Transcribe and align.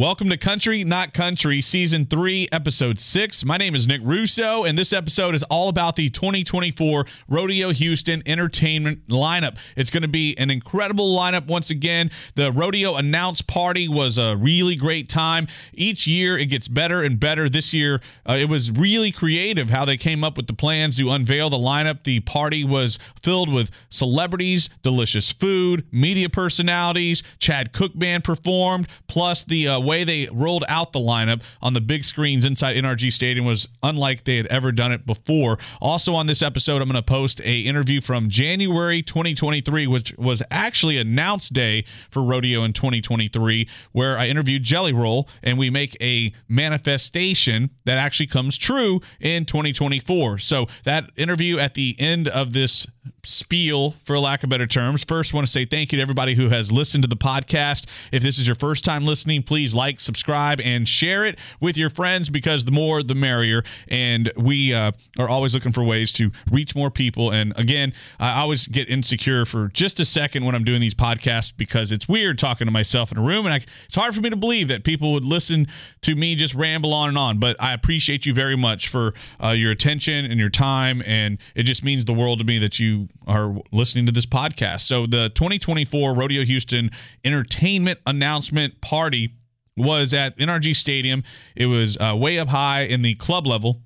Welcome 0.00 0.30
to 0.30 0.38
Country 0.38 0.82
Not 0.82 1.12
Country, 1.12 1.60
Season 1.60 2.06
3, 2.06 2.48
Episode 2.52 2.98
6. 2.98 3.44
My 3.44 3.58
name 3.58 3.74
is 3.74 3.86
Nick 3.86 4.00
Russo, 4.02 4.64
and 4.64 4.78
this 4.78 4.94
episode 4.94 5.34
is 5.34 5.42
all 5.42 5.68
about 5.68 5.96
the 5.96 6.08
2024 6.08 7.04
Rodeo 7.28 7.68
Houston 7.68 8.22
Entertainment 8.24 9.06
lineup. 9.08 9.58
It's 9.76 9.90
going 9.90 10.00
to 10.00 10.08
be 10.08 10.34
an 10.38 10.48
incredible 10.48 11.14
lineup 11.14 11.48
once 11.48 11.68
again. 11.68 12.10
The 12.34 12.50
Rodeo 12.50 12.94
Announce 12.94 13.42
Party 13.42 13.88
was 13.88 14.16
a 14.16 14.38
really 14.38 14.74
great 14.74 15.10
time. 15.10 15.48
Each 15.74 16.06
year, 16.06 16.38
it 16.38 16.46
gets 16.46 16.66
better 16.66 17.02
and 17.02 17.20
better. 17.20 17.50
This 17.50 17.74
year, 17.74 18.00
uh, 18.26 18.38
it 18.40 18.48
was 18.48 18.70
really 18.70 19.12
creative 19.12 19.68
how 19.68 19.84
they 19.84 19.98
came 19.98 20.24
up 20.24 20.38
with 20.38 20.46
the 20.46 20.54
plans 20.54 20.96
to 20.96 21.10
unveil 21.10 21.50
the 21.50 21.58
lineup. 21.58 22.04
The 22.04 22.20
party 22.20 22.64
was 22.64 22.98
filled 23.22 23.52
with 23.52 23.70
celebrities, 23.90 24.70
delicious 24.82 25.30
food, 25.30 25.84
media 25.92 26.30
personalities. 26.30 27.22
Chad 27.38 27.74
Cooke 27.74 27.98
Band 27.98 28.24
performed, 28.24 28.88
plus 29.06 29.44
the 29.44 29.68
uh, 29.68 29.89
way 29.90 30.04
they 30.04 30.28
rolled 30.32 30.62
out 30.68 30.92
the 30.92 31.00
lineup 31.00 31.42
on 31.60 31.72
the 31.72 31.80
big 31.80 32.04
screens 32.04 32.46
inside 32.46 32.76
NRG 32.76 33.12
Stadium 33.12 33.44
was 33.44 33.68
unlike 33.82 34.22
they 34.22 34.36
had 34.36 34.46
ever 34.46 34.70
done 34.70 34.92
it 34.92 35.04
before. 35.04 35.58
Also 35.80 36.14
on 36.14 36.26
this 36.26 36.42
episode, 36.42 36.80
I'm 36.80 36.88
going 36.88 36.94
to 36.94 37.02
post 37.02 37.40
a 37.40 37.60
interview 37.62 38.00
from 38.00 38.28
January 38.28 39.02
2023, 39.02 39.88
which 39.88 40.14
was 40.16 40.44
actually 40.52 40.96
announced 40.96 41.52
day 41.52 41.84
for 42.08 42.22
rodeo 42.22 42.62
in 42.62 42.72
2023, 42.72 43.68
where 43.90 44.16
I 44.16 44.28
interviewed 44.28 44.62
Jelly 44.62 44.92
Roll 44.92 45.28
and 45.42 45.58
we 45.58 45.70
make 45.70 45.96
a 46.00 46.32
manifestation 46.48 47.70
that 47.84 47.98
actually 47.98 48.28
comes 48.28 48.56
true 48.56 49.00
in 49.18 49.44
2024. 49.44 50.38
So 50.38 50.66
that 50.84 51.10
interview 51.16 51.58
at 51.58 51.74
the 51.74 51.96
end 51.98 52.28
of 52.28 52.52
this 52.52 52.86
spiel, 53.22 53.94
for 54.04 54.18
lack 54.18 54.42
of 54.42 54.50
better 54.50 54.66
terms. 54.66 55.04
First, 55.04 55.34
want 55.34 55.46
to 55.46 55.50
say 55.52 55.64
thank 55.64 55.92
you 55.92 55.96
to 55.98 56.02
everybody 56.02 56.34
who 56.34 56.48
has 56.48 56.70
listened 56.70 57.02
to 57.04 57.08
the 57.08 57.16
podcast. 57.16 57.86
If 58.12 58.22
this 58.22 58.38
is 58.38 58.46
your 58.46 58.56
first 58.56 58.84
time 58.84 59.04
listening, 59.04 59.42
please 59.42 59.74
like, 59.74 60.00
subscribe, 60.00 60.60
and 60.60 60.88
share 60.88 61.24
it 61.24 61.38
with 61.60 61.76
your 61.76 61.90
friends 61.90 62.28
because 62.28 62.64
the 62.64 62.72
more, 62.72 63.02
the 63.02 63.14
merrier. 63.14 63.62
And 63.88 64.32
we 64.36 64.74
uh, 64.74 64.92
are 65.18 65.28
always 65.28 65.54
looking 65.54 65.72
for 65.72 65.84
ways 65.84 66.12
to 66.12 66.30
reach 66.50 66.74
more 66.74 66.90
people. 66.90 67.30
And 67.30 67.52
again, 67.56 67.92
I 68.18 68.40
always 68.40 68.66
get 68.66 68.88
insecure 68.88 69.44
for 69.44 69.68
just 69.68 70.00
a 70.00 70.04
second 70.04 70.44
when 70.44 70.54
I'm 70.54 70.64
doing 70.64 70.80
these 70.80 70.94
podcasts 70.94 71.52
because 71.56 71.92
it's 71.92 72.08
weird 72.08 72.38
talking 72.38 72.66
to 72.66 72.70
myself 72.70 73.12
in 73.12 73.18
a 73.18 73.22
room, 73.22 73.46
and 73.46 73.54
I, 73.54 73.60
it's 73.84 73.94
hard 73.94 74.14
for 74.14 74.20
me 74.20 74.30
to 74.30 74.36
believe 74.36 74.68
that 74.68 74.84
people 74.84 75.12
would 75.12 75.24
listen 75.24 75.66
to 76.02 76.14
me 76.14 76.34
just 76.34 76.54
ramble 76.54 76.94
on 76.94 77.08
and 77.08 77.18
on. 77.18 77.38
But 77.38 77.56
I 77.60 77.72
appreciate 77.72 78.26
you 78.26 78.34
very 78.34 78.56
much 78.56 78.88
for 78.88 79.14
uh, 79.42 79.50
your 79.50 79.70
attention 79.70 80.24
and 80.24 80.38
your 80.38 80.48
time, 80.48 81.02
and 81.06 81.38
it 81.54 81.64
just 81.64 81.84
means 81.84 82.04
the 82.04 82.12
world 82.12 82.38
to 82.38 82.44
me 82.44 82.58
that 82.58 82.78
you 82.78 82.99
are 83.26 83.56
listening 83.72 84.06
to 84.06 84.12
this 84.12 84.26
podcast. 84.26 84.80
So 84.82 85.06
the 85.06 85.30
2024 85.30 86.14
Rodeo 86.14 86.44
Houston 86.44 86.90
Entertainment 87.24 87.98
Announcement 88.06 88.80
Party 88.80 89.34
was 89.76 90.12
at 90.14 90.36
NRG 90.38 90.76
Stadium. 90.76 91.22
It 91.56 91.66
was 91.66 91.96
uh, 91.98 92.14
way 92.16 92.38
up 92.38 92.48
high 92.48 92.82
in 92.82 93.02
the 93.02 93.14
club 93.14 93.46
level. 93.46 93.82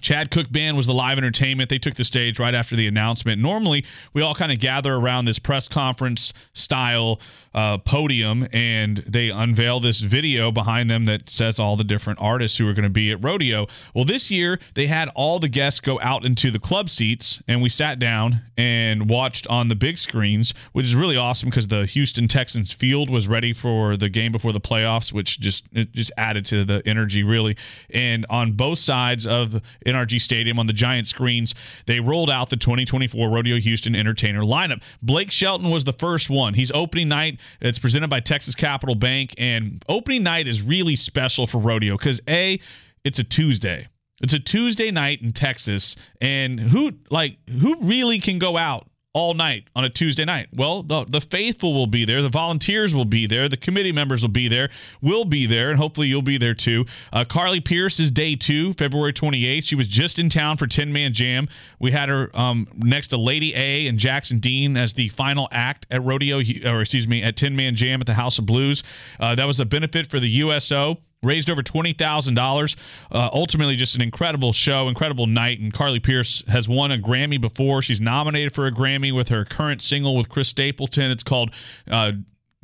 Chad 0.00 0.30
Cooke 0.30 0.50
Band 0.50 0.76
was 0.76 0.86
the 0.86 0.94
live 0.94 1.18
entertainment. 1.18 1.70
They 1.70 1.78
took 1.78 1.94
the 1.94 2.04
stage 2.04 2.38
right 2.38 2.54
after 2.54 2.76
the 2.76 2.86
announcement. 2.86 3.40
Normally, 3.40 3.84
we 4.12 4.22
all 4.22 4.34
kind 4.34 4.52
of 4.52 4.60
gather 4.60 4.94
around 4.94 5.24
this 5.24 5.38
press 5.38 5.68
conference 5.68 6.32
style 6.52 7.20
uh, 7.56 7.78
podium 7.78 8.46
and 8.52 8.98
they 8.98 9.30
unveil 9.30 9.80
this 9.80 10.00
video 10.00 10.52
behind 10.52 10.90
them 10.90 11.06
that 11.06 11.30
says 11.30 11.58
all 11.58 11.74
the 11.74 11.84
different 11.84 12.20
artists 12.20 12.58
who 12.58 12.68
are 12.68 12.74
going 12.74 12.82
to 12.82 12.90
be 12.90 13.10
at 13.10 13.24
Rodeo. 13.24 13.66
Well, 13.94 14.04
this 14.04 14.30
year, 14.30 14.60
they 14.74 14.86
had 14.86 15.08
all 15.14 15.38
the 15.38 15.48
guests 15.48 15.80
go 15.80 15.98
out 16.00 16.26
into 16.26 16.50
the 16.50 16.58
club 16.58 16.90
seats 16.90 17.42
and 17.48 17.62
we 17.62 17.70
sat 17.70 17.98
down 17.98 18.42
and 18.58 19.08
watched 19.08 19.46
on 19.48 19.68
the 19.68 19.74
big 19.74 19.96
screens, 19.96 20.52
which 20.72 20.84
is 20.84 20.94
really 20.94 21.16
awesome 21.16 21.48
because 21.48 21.68
the 21.68 21.86
Houston 21.86 22.28
Texans 22.28 22.74
field 22.74 23.08
was 23.08 23.26
ready 23.26 23.54
for 23.54 23.96
the 23.96 24.10
game 24.10 24.32
before 24.32 24.52
the 24.52 24.60
playoffs, 24.60 25.12
which 25.12 25.40
just 25.40 25.64
just 25.72 26.12
added 26.18 26.44
to 26.46 26.64
the 26.64 26.82
energy, 26.84 27.22
really. 27.22 27.56
And 27.88 28.26
on 28.28 28.52
both 28.52 28.78
sides 28.78 29.26
of 29.26 29.62
NRG 29.86 30.20
Stadium 30.20 30.58
on 30.58 30.66
the 30.66 30.72
giant 30.72 31.06
screens, 31.06 31.54
they 31.86 32.00
rolled 32.00 32.30
out 32.30 32.50
the 32.50 32.56
2024 32.56 33.28
Rodeo 33.28 33.56
Houston 33.58 33.94
Entertainer 33.94 34.42
lineup. 34.42 34.82
Blake 35.02 35.30
Shelton 35.30 35.70
was 35.70 35.84
the 35.84 35.92
first 35.92 36.28
one. 36.28 36.54
He's 36.54 36.72
opening 36.72 37.08
night. 37.08 37.40
It's 37.60 37.78
presented 37.78 38.08
by 38.08 38.20
Texas 38.20 38.54
Capital 38.54 38.94
Bank, 38.94 39.34
and 39.38 39.82
opening 39.88 40.22
night 40.22 40.48
is 40.48 40.62
really 40.62 40.96
special 40.96 41.46
for 41.46 41.58
rodeo 41.58 41.96
because 41.96 42.20
a, 42.28 42.60
it's 43.04 43.18
a 43.18 43.24
Tuesday. 43.24 43.88
It's 44.22 44.34
a 44.34 44.38
Tuesday 44.38 44.90
night 44.90 45.22
in 45.22 45.32
Texas, 45.32 45.94
and 46.20 46.58
who 46.58 46.92
like 47.10 47.36
who 47.48 47.76
really 47.80 48.18
can 48.18 48.38
go 48.38 48.56
out 48.56 48.88
all 49.16 49.32
night 49.32 49.64
on 49.74 49.82
a 49.82 49.88
Tuesday 49.88 50.26
night? 50.26 50.48
Well, 50.52 50.82
the, 50.82 51.06
the 51.06 51.22
faithful 51.22 51.72
will 51.72 51.86
be 51.86 52.04
there. 52.04 52.20
The 52.20 52.28
volunteers 52.28 52.94
will 52.94 53.06
be 53.06 53.26
there. 53.26 53.48
The 53.48 53.56
committee 53.56 53.90
members 53.90 54.20
will 54.20 54.28
be 54.28 54.46
there. 54.46 54.68
We'll 55.00 55.24
be 55.24 55.46
there, 55.46 55.70
and 55.70 55.78
hopefully 55.78 56.08
you'll 56.08 56.20
be 56.20 56.36
there 56.36 56.52
too. 56.52 56.84
Uh, 57.10 57.24
Carly 57.24 57.60
Pearce 57.60 57.98
is 57.98 58.10
day 58.10 58.36
two, 58.36 58.74
February 58.74 59.14
28th. 59.14 59.64
She 59.64 59.74
was 59.74 59.88
just 59.88 60.18
in 60.18 60.28
town 60.28 60.58
for 60.58 60.66
10 60.66 60.92
Man 60.92 61.14
Jam. 61.14 61.48
We 61.80 61.92
had 61.92 62.10
her 62.10 62.30
um, 62.34 62.68
next 62.76 63.08
to 63.08 63.16
Lady 63.16 63.54
A 63.54 63.86
and 63.86 63.98
Jackson 63.98 64.38
Dean 64.38 64.76
as 64.76 64.92
the 64.92 65.08
final 65.08 65.48
act 65.50 65.86
at 65.90 66.04
Rodeo, 66.04 66.42
or 66.70 66.82
excuse 66.82 67.08
me, 67.08 67.22
at 67.22 67.36
10 67.36 67.56
Man 67.56 67.74
Jam 67.74 68.02
at 68.02 68.06
the 68.06 68.14
House 68.14 68.38
of 68.38 68.44
Blues. 68.44 68.82
Uh, 69.18 69.34
that 69.34 69.46
was 69.46 69.58
a 69.58 69.64
benefit 69.64 70.08
for 70.08 70.20
the 70.20 70.28
USO 70.28 70.98
raised 71.26 71.50
over 71.50 71.62
$20,000. 71.62 72.76
Uh, 73.10 73.30
ultimately, 73.32 73.76
just 73.76 73.94
an 73.94 74.02
incredible 74.02 74.52
show, 74.52 74.88
incredible 74.88 75.26
night. 75.26 75.60
And 75.60 75.72
Carly 75.72 76.00
Pearce 76.00 76.42
has 76.48 76.68
won 76.68 76.92
a 76.92 76.98
Grammy 76.98 77.40
before. 77.40 77.82
She's 77.82 78.00
nominated 78.00 78.54
for 78.54 78.66
a 78.66 78.72
Grammy 78.72 79.14
with 79.14 79.28
her 79.28 79.44
current 79.44 79.82
single 79.82 80.16
with 80.16 80.28
Chris 80.28 80.48
Stapleton. 80.48 81.10
It's 81.10 81.22
called. 81.22 81.50
Uh, 81.90 82.12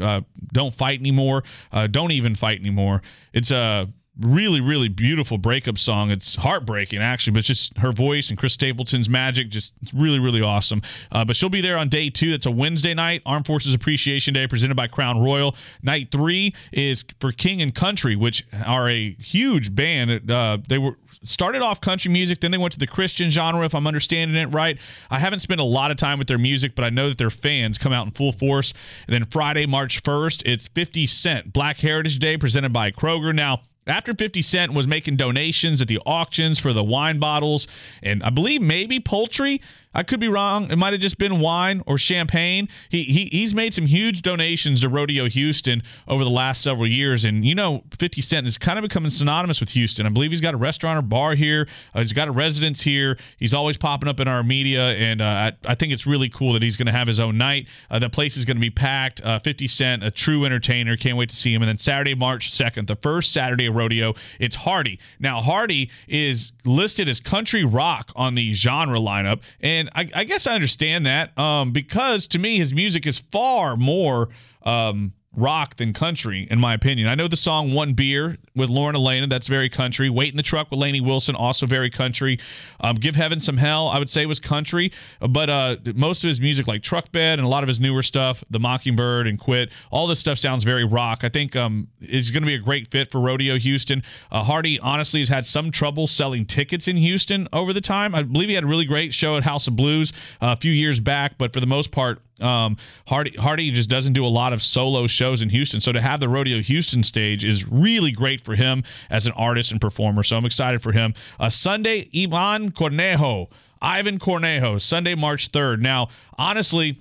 uh, 0.01 0.22
don't 0.53 0.75
fight 0.75 0.99
anymore. 0.99 1.45
Uh, 1.71 1.87
don't 1.87 2.11
even 2.12 2.34
fight 2.34 2.59
anymore. 2.59 3.03
It's 3.33 3.51
a 3.51 3.89
really, 4.21 4.61
really 4.61 4.89
beautiful 4.89 5.39
breakup 5.39 5.78
song. 5.78 6.11
It's 6.11 6.37
heartbreaking, 6.37 7.00
actually, 7.00 7.33
but 7.34 7.45
just 7.45 7.77
her 7.78 7.93
voice 7.93 8.28
and 8.28 8.39
Chris 8.39 8.55
Stapleton's 8.55 9.09
magic. 9.09 9.49
Just 9.49 9.73
it's 9.83 9.95
really, 9.95 10.19
really 10.19 10.43
awesome. 10.43 10.83
Uh, 11.11 11.25
but 11.25 11.37
she'll 11.37 11.49
be 11.49 11.61
there 11.61 11.78
on 11.78 11.89
day 11.89 12.11
two. 12.11 12.31
That's 12.31 12.47
a 12.47 12.51
Wednesday 12.51 12.95
night, 12.95 13.22
Armed 13.25 13.47
Forces 13.47 13.75
Appreciation 13.75 14.34
Day, 14.34 14.47
presented 14.47 14.75
by 14.75 14.86
Crown 14.86 15.21
Royal. 15.21 15.57
Night 15.83 16.10
three 16.10 16.54
is 16.72 17.04
for 17.21 17.33
King 17.33 17.63
and 17.63 17.75
Country, 17.75 18.16
which 18.16 18.47
are 18.66 18.89
a 18.89 19.15
huge 19.15 19.75
band. 19.75 20.31
Uh, 20.31 20.59
they 20.69 20.78
were 20.78 20.97
started 21.25 21.63
off 21.63 21.81
country 21.81 22.10
music, 22.10 22.41
then 22.41 22.51
they 22.51 22.59
went 22.59 22.72
to 22.72 22.78
the 22.78 22.86
Christian 22.86 23.31
genre, 23.31 23.65
if 23.65 23.75
I'm 23.75 23.86
understanding 23.86 24.36
it 24.36 24.47
right. 24.47 24.78
I 25.10 25.19
haven't 25.19 25.39
spent 25.39 25.60
a 25.60 25.65
lot 25.65 25.91
of 25.91 25.97
time 25.97 26.19
with 26.19 26.27
their 26.27 26.39
music, 26.39 26.75
but 26.75 26.84
I 26.84 26.91
know 26.91 27.09
that 27.09 27.19
their 27.19 27.31
fans 27.31 27.78
come 27.78 27.92
out 27.92 28.07
in 28.07 28.13
full 28.13 28.33
force. 28.33 28.75
And 29.07 29.15
then 29.15 29.25
Friday, 29.25 29.66
March 29.66 30.03
1st, 30.03 30.42
it's 30.47 30.69
50 30.69 31.07
Cent 31.07 31.53
Black 31.53 31.78
Heritage 31.78 32.19
Day, 32.19 32.36
presented 32.36 32.72
by 32.72 32.91
Kroger. 32.91 33.34
Now, 33.34 33.63
after 33.87 34.13
50 34.15 34.43
Cent 34.43 34.73
was 34.73 34.87
making 34.87 35.17
donations 35.17 35.81
at 35.81 35.89
the 35.89 36.01
auctions 36.07 36.59
for 36.59 36.73
the 36.73 36.84
wine 36.84 37.19
bottles 37.19 37.67
and 38.03 38.23
I 38.23 38.31
believe 38.31 38.63
maybe 38.63 39.01
poultry, 39.01 39.61
I 39.94 40.03
could 40.03 40.21
be 40.21 40.28
wrong. 40.28 40.71
It 40.71 40.77
might 40.77 40.92
have 40.92 41.03
just 41.03 41.18
been 41.18 41.41
wine 41.41 41.83
or 41.86 41.98
champagne. 41.98 42.68
He, 42.89 43.03
he 43.04 43.24
he's 43.27 43.54
made 43.54 43.74
some 43.74 43.86
huge 43.86 44.22
donations 44.22 44.80
to 44.80 44.89
Rodeo 44.89 45.28
Houston 45.28 45.83
over 46.09 46.24
the 46.24 46.30
last 46.30 46.62
several 46.62 46.89
years, 46.89 47.24
and 47.24 47.44
you 47.44 47.54
know, 47.54 47.84
50 47.98 48.21
Cent 48.21 48.47
is 48.47 48.59
kind 48.59 48.78
of 48.78 48.83
becoming 48.83 49.10
synonymous 49.10 49.60
with 49.60 49.71
Houston. 49.71 50.06
I 50.06 50.09
believe 50.09 50.30
he's 50.30 50.41
got 50.41 50.54
a 50.54 50.59
restaurant 50.59 50.98
or 50.98 51.03
bar 51.03 51.34
here. 51.34 51.68
Uh, 51.94 52.00
he's 52.00 52.12
got 52.12 52.28
a 52.28 52.33
residence 52.33 52.83
here. 52.83 53.18
He's 53.39 53.54
always 53.54 53.77
popping 53.77 54.09
up 54.09 54.21
in 54.21 54.28
our 54.28 54.42
media, 54.42 54.92
and 54.92 55.21
uh, 55.21 55.24
I, 55.24 55.53
I, 55.66 55.74
think 55.74 55.92
it's 55.92 56.06
really 56.06 56.28
cool 56.28 56.53
that 56.54 56.62
he's 56.62 56.77
going 56.77 56.86
to 56.86 56.92
have 56.92 57.06
his 57.06 57.21
own 57.21 57.38
night. 57.38 57.66
Uh, 57.91 57.98
the 57.98 58.10
place 58.10 58.36
is 58.36 58.45
going 58.45 58.56
to 58.56 58.60
be 58.60 58.71
packed. 58.71 59.21
Uh, 59.22 59.38
50 59.38 59.66
Cent, 59.66 60.04
a 60.04 60.10
true 60.10 60.45
entertainer. 60.45 60.97
Can't 60.97 61.16
wait 61.16 61.28
to 61.30 61.36
see 61.36 61.53
him. 61.53 61.62
And 61.62 61.68
then 61.68 61.77
Saturday, 61.77 62.15
March 62.15 62.50
2nd, 62.50 62.86
the 62.86 62.97
first 62.97 63.33
Saturday 63.33 63.66
of 63.66 63.74
rodeo, 63.74 64.15
it's 64.38 64.56
Hardy. 64.56 64.98
Now, 65.18 65.41
Hardy 65.41 65.91
is 66.09 66.53
listed 66.65 67.09
as 67.09 67.21
country 67.21 67.65
rock 67.65 68.12
on 68.16 68.34
the 68.34 68.53
genre 68.54 68.98
lineup, 68.98 69.42
and 69.60 69.82
I, 69.95 70.09
I 70.15 70.25
guess 70.25 70.47
I 70.47 70.55
understand 70.55 71.07
that 71.07 71.37
um, 71.39 71.73
because 71.73 72.27
to 72.29 72.39
me, 72.39 72.59
his 72.59 72.75
music 72.75 73.07
is 73.07 73.19
far 73.19 73.77
more. 73.77 74.29
Um, 74.63 75.13
rock 75.34 75.77
than 75.77 75.93
country, 75.93 76.47
in 76.51 76.59
my 76.59 76.75
opinion. 76.75 77.09
I 77.09 77.15
know 77.15 77.27
the 77.27 77.37
song 77.37 77.73
One 77.73 77.95
Beer 77.95 78.39
with 78.55 78.69
Lauren 78.69 78.95
Alaina, 78.95 79.27
that's 79.27 79.47
very 79.49 79.69
country. 79.69 80.11
Wait 80.11 80.31
in 80.31 80.37
the 80.37 80.43
Truck 80.43 80.71
with 80.71 80.79
Lainey 80.79 81.01
Wilson, 81.01 81.34
also 81.34 81.67
very 81.67 81.89
country. 81.89 82.39
Um, 82.81 82.97
Give 82.97 83.17
Heaven 83.17 83.41
Some 83.41 83.57
Hell, 83.57 83.89
I 83.89 83.99
would 83.99 84.11
say 84.11 84.27
was 84.27 84.41
country, 84.41 84.93
but 85.21 85.49
uh, 85.49 85.77
most 85.95 86.23
of 86.25 86.29
his 86.29 86.41
music, 86.41 86.67
like 86.67 86.83
Truck 86.83 87.11
Bed 87.13 87.39
and 87.39 87.47
a 87.47 87.49
lot 87.49 87.63
of 87.63 87.69
his 87.69 87.81
newer 87.81 88.03
stuff, 88.03 88.45
The 88.51 88.61
Mockingbird 88.61 89.27
and 89.27 89.39
Quit, 89.39 89.71
all 89.91 90.07
this 90.07 90.19
stuff 90.21 90.39
sounds 90.39 90.65
very 90.65 90.84
rock. 90.84 91.25
I 91.25 91.29
think 91.29 91.57
um, 91.57 91.89
it's 92.01 92.31
going 92.31 92.43
to 92.43 92.47
be 92.47 92.55
a 92.55 92.59
great 92.59 92.91
fit 92.91 93.11
for 93.11 93.21
Rodeo 93.21 93.57
Houston. 93.57 94.03
Uh, 94.31 94.43
Hardy, 94.43 94.79
honestly, 94.81 95.21
has 95.21 95.31
had 95.31 95.47
some 95.47 95.71
trouble 95.71 96.07
selling 96.07 96.45
tickets 96.45 96.89
in 96.89 96.97
Houston 96.97 97.49
over 97.53 97.73
the 97.73 97.81
time. 97.81 98.15
I 98.15 98.23
believe 98.23 98.49
he 98.49 98.55
had 98.55 98.65
a 98.65 98.67
really 98.67 98.84
great 98.84 99.15
show 99.15 99.37
at 99.37 99.45
House 99.45 99.67
of 99.67 99.77
Blues 99.77 100.13
uh, 100.43 100.55
a 100.57 100.57
few 100.57 100.73
years 100.73 101.01
back, 101.01 101.39
but 101.39 101.53
for 101.55 101.61
the 101.61 101.67
most 101.67 101.91
part, 101.91 102.21
um, 102.41 102.77
Hardy 103.07 103.37
Hardy 103.37 103.71
just 103.71 103.91
doesn't 103.91 104.15
do 104.15 104.25
a 104.25 104.29
lot 104.29 104.53
of 104.53 104.63
solo 104.63 105.07
shows 105.07 105.43
in 105.43 105.51
Houston, 105.51 105.81
so 105.81 105.93
to 105.93 106.01
have 106.01 106.21
the 106.21 106.29
Rodeo 106.29 106.61
Houston 106.61 107.03
stage 107.03 107.45
is 107.45 107.67
really 107.69 108.11
great 108.11 108.41
for 108.41 108.55
him 108.55 108.84
as 109.11 109.27
an 109.27 109.33
artist 109.33 109.71
and 109.73 109.81
performer. 109.81 110.23
So 110.23 110.37
I'm 110.37 110.45
excited 110.45 110.83
for 110.83 110.93
him. 110.93 111.15
Uh, 111.39 111.49
Sunday, 111.49 112.09
Ivan 112.15 112.73
Cornejo, 112.73 113.49
Ivan 113.81 114.19
Cornejo, 114.19 114.81
Sunday, 114.81 115.15
March 115.15 115.53
3rd. 115.53 115.81
Now, 115.81 116.09
honestly, 116.39 117.01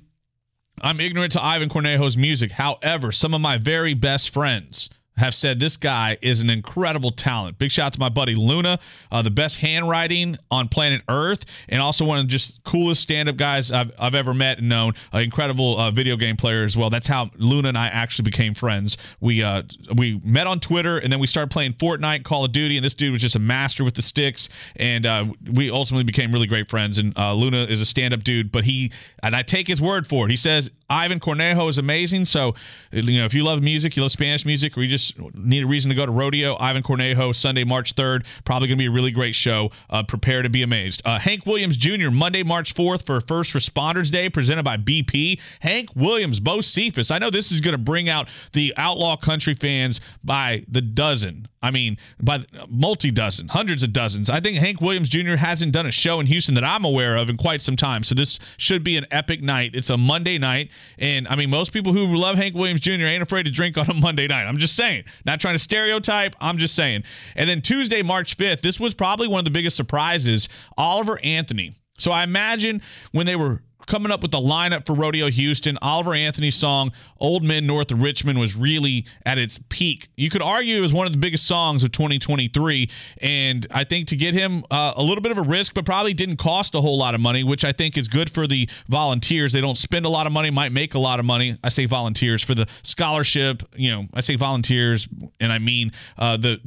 I'm 0.82 1.00
ignorant 1.00 1.34
to 1.34 1.44
Ivan 1.44 1.70
Cornejo's 1.70 2.18
music. 2.18 2.52
However, 2.52 3.12
some 3.12 3.34
of 3.34 3.42
my 3.42 3.58
very 3.58 3.94
best 3.94 4.34
friends 4.34 4.90
have 5.22 5.36
said 5.36 5.60
this 5.60 5.78
guy 5.78 6.18
is 6.22 6.42
an 6.42 6.50
incredible 6.50 7.12
talent. 7.12 7.60
Big 7.60 7.70
shout 7.70 7.86
out 7.86 7.94
to 7.94 8.00
my 8.00 8.10
buddy 8.10 8.34
Luna, 8.34 8.80
uh, 9.12 9.22
the 9.22 9.30
best 9.30 9.58
handwriting 9.60 10.36
on 10.50 10.68
planet 10.68 11.04
Earth, 11.08 11.46
and 11.70 11.80
also 11.80 12.04
one 12.04 12.18
of 12.18 12.26
the 12.26 12.28
just 12.28 12.64
coolest 12.64 13.04
stand-up 13.04 13.38
guys 13.38 13.72
I've, 13.72 13.92
I've 14.00 14.16
ever 14.16 14.34
met 14.34 14.58
and 14.58 14.68
known. 14.68 14.94
An 15.14 15.22
incredible 15.22 15.80
uh, 15.80 15.92
video 15.92 16.18
game 16.18 16.38
player 16.38 16.64
as 16.64 16.76
well. 16.76 16.90
That's 16.90 17.06
how 17.06 17.30
Luna 17.36 17.70
and 17.70 17.78
I 17.78 17.88
actually 17.88 18.24
became 18.24 18.56
friends. 18.56 18.98
We 19.20 19.44
uh, 19.44 19.62
we 19.96 20.20
met 20.24 20.48
on 20.48 20.60
Twitter, 20.60 20.98
and 20.98 21.14
then 21.14 21.20
we 21.20 21.28
started 21.28 21.52
playing 21.52 21.74
Fortnite, 21.74 22.24
Call 22.24 22.44
of 22.44 22.52
Duty, 22.52 22.78
and 22.78 22.84
this 22.84 22.96
dude 22.96 23.12
was 23.12 23.22
just 23.22 23.36
a 23.36 23.40
master 23.40 23.84
with 23.84 23.94
the 23.94 24.02
sticks, 24.02 24.50
and 24.76 25.06
uh, 25.06 25.26
we 25.54 25.70
ultimately 25.70 26.04
became 26.04 26.32
really 26.32 26.48
great 26.48 26.68
friends. 26.68 26.98
And 26.98 27.16
uh, 27.16 27.34
Luna 27.34 27.66
is 27.66 27.80
a 27.80 27.86
stand-up 27.86 28.24
dude, 28.24 28.52
but 28.52 28.64
he 28.64 28.92
and 29.22 29.36
I 29.36 29.44
take 29.44 29.68
his 29.68 29.80
word 29.80 30.08
for 30.08 30.26
it. 30.26 30.32
He 30.32 30.38
says 30.38 30.72
Ivan 30.90 31.20
Cornejo 31.20 31.70
is 31.70 31.78
amazing. 31.78 32.26
So 32.26 32.56
you 32.92 33.20
know 33.20 33.26
if 33.26 33.36
you 33.36 33.44
love 33.44 33.62
music, 33.62 33.96
you 33.96 34.02
love 34.02 34.12
Spanish 34.12 34.48
music, 34.48 34.76
or 34.76 34.82
you 34.82 34.88
just 34.88 35.11
need 35.34 35.64
a 35.64 35.68
reason 35.68 35.90
to 35.90 35.96
go 35.96 36.06
to 36.06 36.12
Rodeo, 36.12 36.58
Ivan 36.60 36.84
Cornejo, 36.84 37.36
Sunday, 37.36 37.64
March 37.64 37.96
3rd. 37.96 38.26
Probably 38.46 38.68
going 38.68 38.78
to 38.78 38.84
be 38.84 38.88
a 38.88 38.92
really 38.92 39.12
great 39.12 39.36
show. 39.36 39.72
Uh, 39.90 40.04
prepare 40.04 40.42
to 40.42 40.50
be 40.50 40.62
amazed. 40.62 41.02
Uh, 41.06 41.20
Hank 41.20 41.46
Williams 41.46 41.78
Jr., 41.78 42.10
Monday, 42.10 42.44
March 42.44 42.74
4th 42.74 43.06
for 43.06 43.20
First 43.22 43.54
Responders 43.54 44.12
Day, 44.12 44.30
presented 44.30 44.64
by 44.64 44.78
BP. 44.78 45.40
Hank 45.62 45.90
Williams, 45.96 46.40
Bocephus. 46.40 47.12
I 47.12 47.18
know 47.18 47.30
this 47.30 47.52
is 47.52 47.62
going 47.62 47.74
to 47.74 47.78
bring 47.78 48.10
out 48.10 48.30
the 48.54 48.74
outlaw 48.78 49.16
country 49.16 49.54
fans 49.54 50.02
by 50.24 50.66
the 50.68 50.82
dozen. 50.82 51.48
I 51.64 51.70
mean, 51.70 51.98
by 52.20 52.44
multi 52.68 53.12
dozen, 53.12 53.50
hundreds 53.50 53.84
of 53.84 53.94
dozens. 53.94 54.30
I 54.30 54.40
think 54.40 54.58
Hank 54.58 54.82
Williams 54.82 55.10
Jr. 55.10 55.36
hasn't 55.36 55.74
done 55.74 55.86
a 55.86 55.92
show 55.92 56.20
in 56.20 56.26
Houston 56.26 56.56
that 56.56 56.64
I'm 56.64 56.84
aware 56.84 57.16
of 57.16 57.30
in 57.30 57.38
quite 57.38 57.62
some 57.62 57.76
time. 57.76 58.04
So 58.04 58.16
this 58.16 58.40
should 58.58 58.84
be 58.84 58.98
an 58.98 59.06
epic 59.12 59.44
night. 59.44 59.72
It's 59.76 59.92
a 59.92 59.98
Monday 59.98 60.40
night. 60.40 60.72
And 60.98 61.28
I 61.28 61.36
mean, 61.36 61.52
most 61.52 61.72
people 61.72 61.94
who 61.94 62.16
love 62.16 62.36
Hank 62.36 62.56
Williams 62.56 62.82
Jr. 62.82 63.06
ain't 63.06 63.22
afraid 63.22 63.44
to 63.44 63.52
drink 63.52 63.78
on 63.78 63.90
a 63.90 63.94
Monday 63.94 64.28
night. 64.28 64.46
I'm 64.46 64.58
just 64.58 64.76
saying. 64.76 64.91
Not 65.26 65.40
trying 65.40 65.56
to 65.56 65.60
stereotype. 65.60 66.36
I'm 66.40 66.58
just 66.58 66.76
saying. 66.76 67.04
And 67.36 67.50
then 67.50 67.62
Tuesday, 67.62 68.02
March 68.02 68.38
5th, 68.38 68.62
this 68.62 68.80
was 68.80 68.94
probably 68.94 69.28
one 69.28 69.40
of 69.40 69.46
the 69.46 69.52
biggest 69.52 69.76
surprises. 69.76 70.50
Oliver 70.78 71.20
Anthony. 71.24 71.76
So 71.98 72.12
I 72.12 72.24
imagine 72.24 72.82
when 73.12 73.26
they 73.26 73.36
were 73.36 73.62
coming 73.86 74.12
up 74.12 74.22
with 74.22 74.32
the 74.32 74.40
lineup 74.40 74.86
for 74.86 74.94
Rodeo 74.94 75.30
Houston. 75.30 75.78
Oliver 75.82 76.14
Anthony's 76.14 76.56
song 76.56 76.92
"Old 77.20 77.44
Men 77.44 77.66
North 77.66 77.92
of 77.92 78.02
Richmond" 78.02 78.40
was 78.40 78.56
really 78.56 79.06
at 79.26 79.38
its 79.38 79.60
peak. 79.70 80.10
You 80.16 80.30
could 80.30 80.42
argue 80.42 80.78
it 80.78 80.82
was 80.82 80.94
one 80.94 81.06
of 81.06 81.14
the 81.14 81.18
biggest 81.18 81.46
songs 81.46 81.84
of 81.84 81.92
2023, 81.92 82.90
and 83.20 83.68
I 83.72 83.84
think 83.84 84.08
to 84.10 84.16
get 84.16 84.34
him 84.34 84.64
uh, 84.72 84.94
a 84.96 85.04
little 85.04 85.22
bit 85.22 85.32
of 85.32 85.38
a 85.38 85.44
risk, 85.44 85.74
but 85.74 85.86
probably 85.86 86.14
didn't 86.14 86.38
cost 86.38 86.76
a 86.76 86.82
whole 86.82 86.98
lot 86.98 87.16
of 87.16 87.22
money, 87.22 87.44
which 87.44 87.66
I 87.66 87.72
think 87.72 87.98
is 87.98 88.08
good 88.08 88.30
for 88.30 88.48
the 88.48 88.70
volunteers. 88.88 89.54
They 89.54 89.62
don't 89.62 89.78
spend 89.78 90.06
a 90.06 90.10
lot 90.10 90.28
of 90.28 90.34
money, 90.34 90.50
might 90.50 90.72
make 90.72 90.94
a 90.96 91.00
lot 91.00 91.20
of 91.20 91.26
money. 91.26 91.58
I 91.64 91.70
say 91.70 91.86
volunteers 91.86 92.44
for 92.44 92.56
the 92.56 92.68
scholarship. 92.84 93.64
You 93.76 93.92
know, 93.92 94.08
I 94.14 94.22
say 94.22 94.36
volunteers, 94.36 95.08
and 95.40 95.52
I 95.52 95.60
mean 95.60 95.92
uh, 96.18 96.38
the 96.38 96.60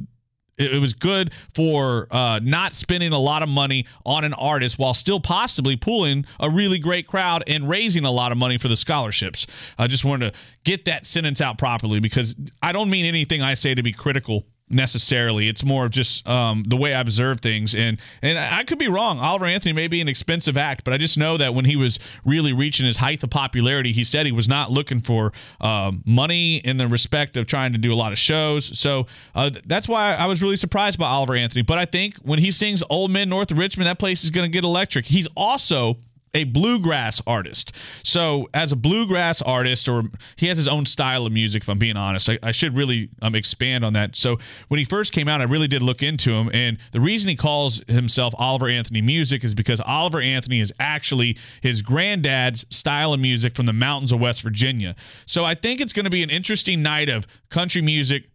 it, 0.57 0.79
was 0.79 0.93
good 0.93 1.33
for 1.53 2.07
uh, 2.11 2.39
not 2.41 2.73
spending 2.73 3.11
a 3.11 3.19
lot 3.19 3.43
of 3.43 3.49
money 3.49 3.85
on 4.05 4.23
an 4.23 4.33
artist 4.33 4.79
while 4.79 4.93
still 4.93 5.19
possibly 5.19 5.75
pulling 5.75 6.25
a 6.39 6.49
really 6.49 6.79
great 6.79 7.07
crowd 7.07 7.43
and 7.47 7.69
raising 7.69 8.05
a 8.05 8.11
lot 8.11 8.31
of 8.31 8.37
money 8.37 8.57
for 8.57 8.67
the 8.67 8.77
scholarships. 8.77 9.47
I 9.77 9.87
just 9.87 10.05
wanted 10.05 10.33
to 10.33 10.39
get 10.63 10.85
that 10.85 11.05
sentence 11.05 11.41
out 11.41 11.57
properly 11.57 11.99
because 11.99 12.35
I 12.61 12.71
don't 12.71 12.89
mean 12.89 13.05
anything 13.05 13.41
I 13.41 13.53
say 13.53 13.75
to 13.75 13.83
be 13.83 13.91
critical 13.91 14.45
necessarily. 14.69 15.47
It's 15.47 15.63
more 15.63 15.85
of 15.85 15.91
just 15.91 16.27
um, 16.27 16.63
the 16.67 16.75
way 16.75 16.93
I 16.93 16.99
observe 16.99 17.39
things, 17.39 17.75
and 17.75 17.97
and 18.21 18.37
I 18.37 18.63
could 18.63 18.79
be 18.79 18.87
wrong. 18.87 19.19
Oliver 19.19 19.45
Anthony 19.45 19.73
may 19.73 19.87
be 19.87 20.01
an 20.01 20.07
expensive 20.07 20.57
act, 20.57 20.83
but 20.83 20.93
I 20.93 20.97
just 20.97 21.17
know 21.17 21.37
that 21.37 21.53
when 21.53 21.65
he 21.65 21.75
was 21.75 21.99
really 22.23 22.53
reaching 22.53 22.85
his 22.85 22.97
height 22.97 23.23
of 23.23 23.29
popularity, 23.29 23.91
he 23.91 24.03
said 24.03 24.25
he 24.25 24.31
was 24.31 24.47
not 24.47 24.71
looking 24.71 25.01
for 25.01 25.33
um, 25.61 26.03
money 26.05 26.57
in 26.57 26.77
the 26.77 26.87
respect 26.87 27.37
of 27.37 27.45
trying 27.45 27.73
to 27.73 27.77
do 27.77 27.93
a 27.93 27.95
lot 27.95 28.11
of 28.11 28.17
shows. 28.17 28.77
So 28.77 29.07
uh, 29.35 29.51
that's 29.65 29.87
why 29.87 30.15
I 30.15 30.25
was 30.25 30.41
really 30.41 30.55
surprised 30.55 30.97
by 30.97 31.07
Oliver 31.07 31.35
Anthony. 31.35 31.61
But 31.61 31.77
I 31.77 31.85
think 31.85 32.17
when 32.17 32.39
he 32.39 32.51
sings 32.51 32.83
"Old 32.89 33.11
Men 33.11 33.29
North 33.29 33.51
of 33.51 33.57
Richmond," 33.57 33.87
that 33.87 33.99
place 33.99 34.23
is 34.23 34.29
going 34.29 34.49
to 34.49 34.53
get 34.53 34.63
electric. 34.63 35.05
He's 35.05 35.27
also 35.35 35.97
a 36.35 36.43
bluegrass 36.43 37.21
artist. 37.25 37.71
So, 38.03 38.47
as 38.53 38.71
a 38.71 38.75
bluegrass 38.75 39.41
artist, 39.41 39.87
or 39.87 40.03
he 40.35 40.47
has 40.47 40.57
his 40.57 40.67
own 40.67 40.85
style 40.85 41.25
of 41.25 41.31
music, 41.31 41.63
if 41.63 41.69
I'm 41.69 41.79
being 41.79 41.97
honest, 41.97 42.29
I, 42.29 42.37
I 42.43 42.51
should 42.51 42.75
really 42.75 43.09
um, 43.21 43.33
expand 43.33 43.83
on 43.83 43.93
that. 43.93 44.15
So, 44.15 44.37
when 44.67 44.77
he 44.77 44.85
first 44.85 45.13
came 45.13 45.27
out, 45.27 45.41
I 45.41 45.45
really 45.45 45.67
did 45.67 45.81
look 45.81 46.03
into 46.03 46.31
him. 46.31 46.51
And 46.53 46.77
the 46.91 46.99
reason 46.99 47.29
he 47.29 47.35
calls 47.35 47.81
himself 47.87 48.35
Oliver 48.37 48.67
Anthony 48.67 49.01
Music 49.01 49.43
is 49.43 49.55
because 49.55 49.79
Oliver 49.81 50.21
Anthony 50.21 50.59
is 50.59 50.73
actually 50.79 51.37
his 51.61 51.81
granddad's 51.81 52.65
style 52.69 53.13
of 53.13 53.19
music 53.19 53.55
from 53.55 53.65
the 53.65 53.73
mountains 53.73 54.11
of 54.11 54.19
West 54.19 54.41
Virginia. 54.41 54.95
So, 55.25 55.45
I 55.45 55.55
think 55.55 55.79
it's 55.79 55.93
going 55.93 56.03
to 56.05 56.11
be 56.11 56.21
an 56.21 56.29
interesting 56.29 56.83
night 56.83 57.09
of 57.09 57.25
country 57.49 57.81
music 57.81 58.25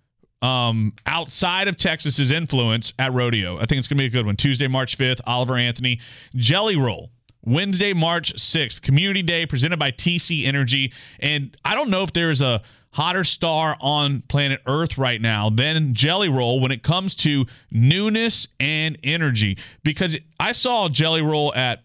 um, 0.42 0.94
outside 1.06 1.68
of 1.68 1.76
Texas's 1.76 2.30
influence 2.30 2.92
at 2.98 3.12
Rodeo. 3.12 3.56
I 3.58 3.66
think 3.66 3.78
it's 3.78 3.88
going 3.88 3.98
to 3.98 4.02
be 4.02 4.06
a 4.06 4.10
good 4.10 4.26
one. 4.26 4.36
Tuesday, 4.36 4.68
March 4.68 4.96
5th, 4.96 5.20
Oliver 5.26 5.56
Anthony. 5.56 6.00
Jelly 6.34 6.76
Roll 6.76 7.10
Wednesday, 7.44 7.92
March 7.92 8.34
6th, 8.34 8.82
Community 8.82 9.22
Day 9.22 9.46
presented 9.46 9.78
by 9.78 9.90
TC 9.90 10.44
Energy. 10.44 10.92
And 11.18 11.56
I 11.64 11.74
don't 11.74 11.90
know 11.90 12.02
if 12.02 12.12
there's 12.12 12.42
a 12.42 12.62
hotter 12.92 13.24
star 13.24 13.76
on 13.80 14.22
planet 14.28 14.60
Earth 14.66 14.98
right 14.98 15.20
now 15.20 15.48
than 15.48 15.94
Jelly 15.94 16.28
Roll 16.28 16.60
when 16.60 16.72
it 16.72 16.82
comes 16.82 17.14
to 17.16 17.46
newness 17.70 18.48
and 18.58 18.98
energy. 19.02 19.56
Because 19.84 20.16
I 20.38 20.52
saw 20.52 20.88
Jelly 20.88 21.22
Roll 21.22 21.54
at 21.54 21.82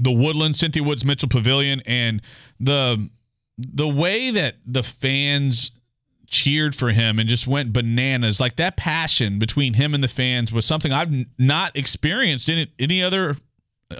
the 0.00 0.10
Woodland 0.10 0.56
Cynthia 0.56 0.82
Woods 0.82 1.04
Mitchell 1.04 1.28
Pavilion, 1.28 1.82
and 1.86 2.22
the 2.58 3.10
the 3.58 3.88
way 3.88 4.30
that 4.30 4.56
the 4.66 4.82
fans 4.82 5.72
cheered 6.26 6.74
for 6.74 6.90
him 6.90 7.18
and 7.18 7.28
just 7.28 7.46
went 7.46 7.72
bananas 7.74 8.40
like 8.40 8.56
that 8.56 8.74
passion 8.74 9.38
between 9.38 9.74
him 9.74 9.92
and 9.92 10.02
the 10.02 10.08
fans 10.08 10.50
was 10.50 10.64
something 10.64 10.90
I've 10.90 11.12
not 11.38 11.76
experienced 11.76 12.48
in 12.48 12.68
any 12.78 13.02
other 13.02 13.36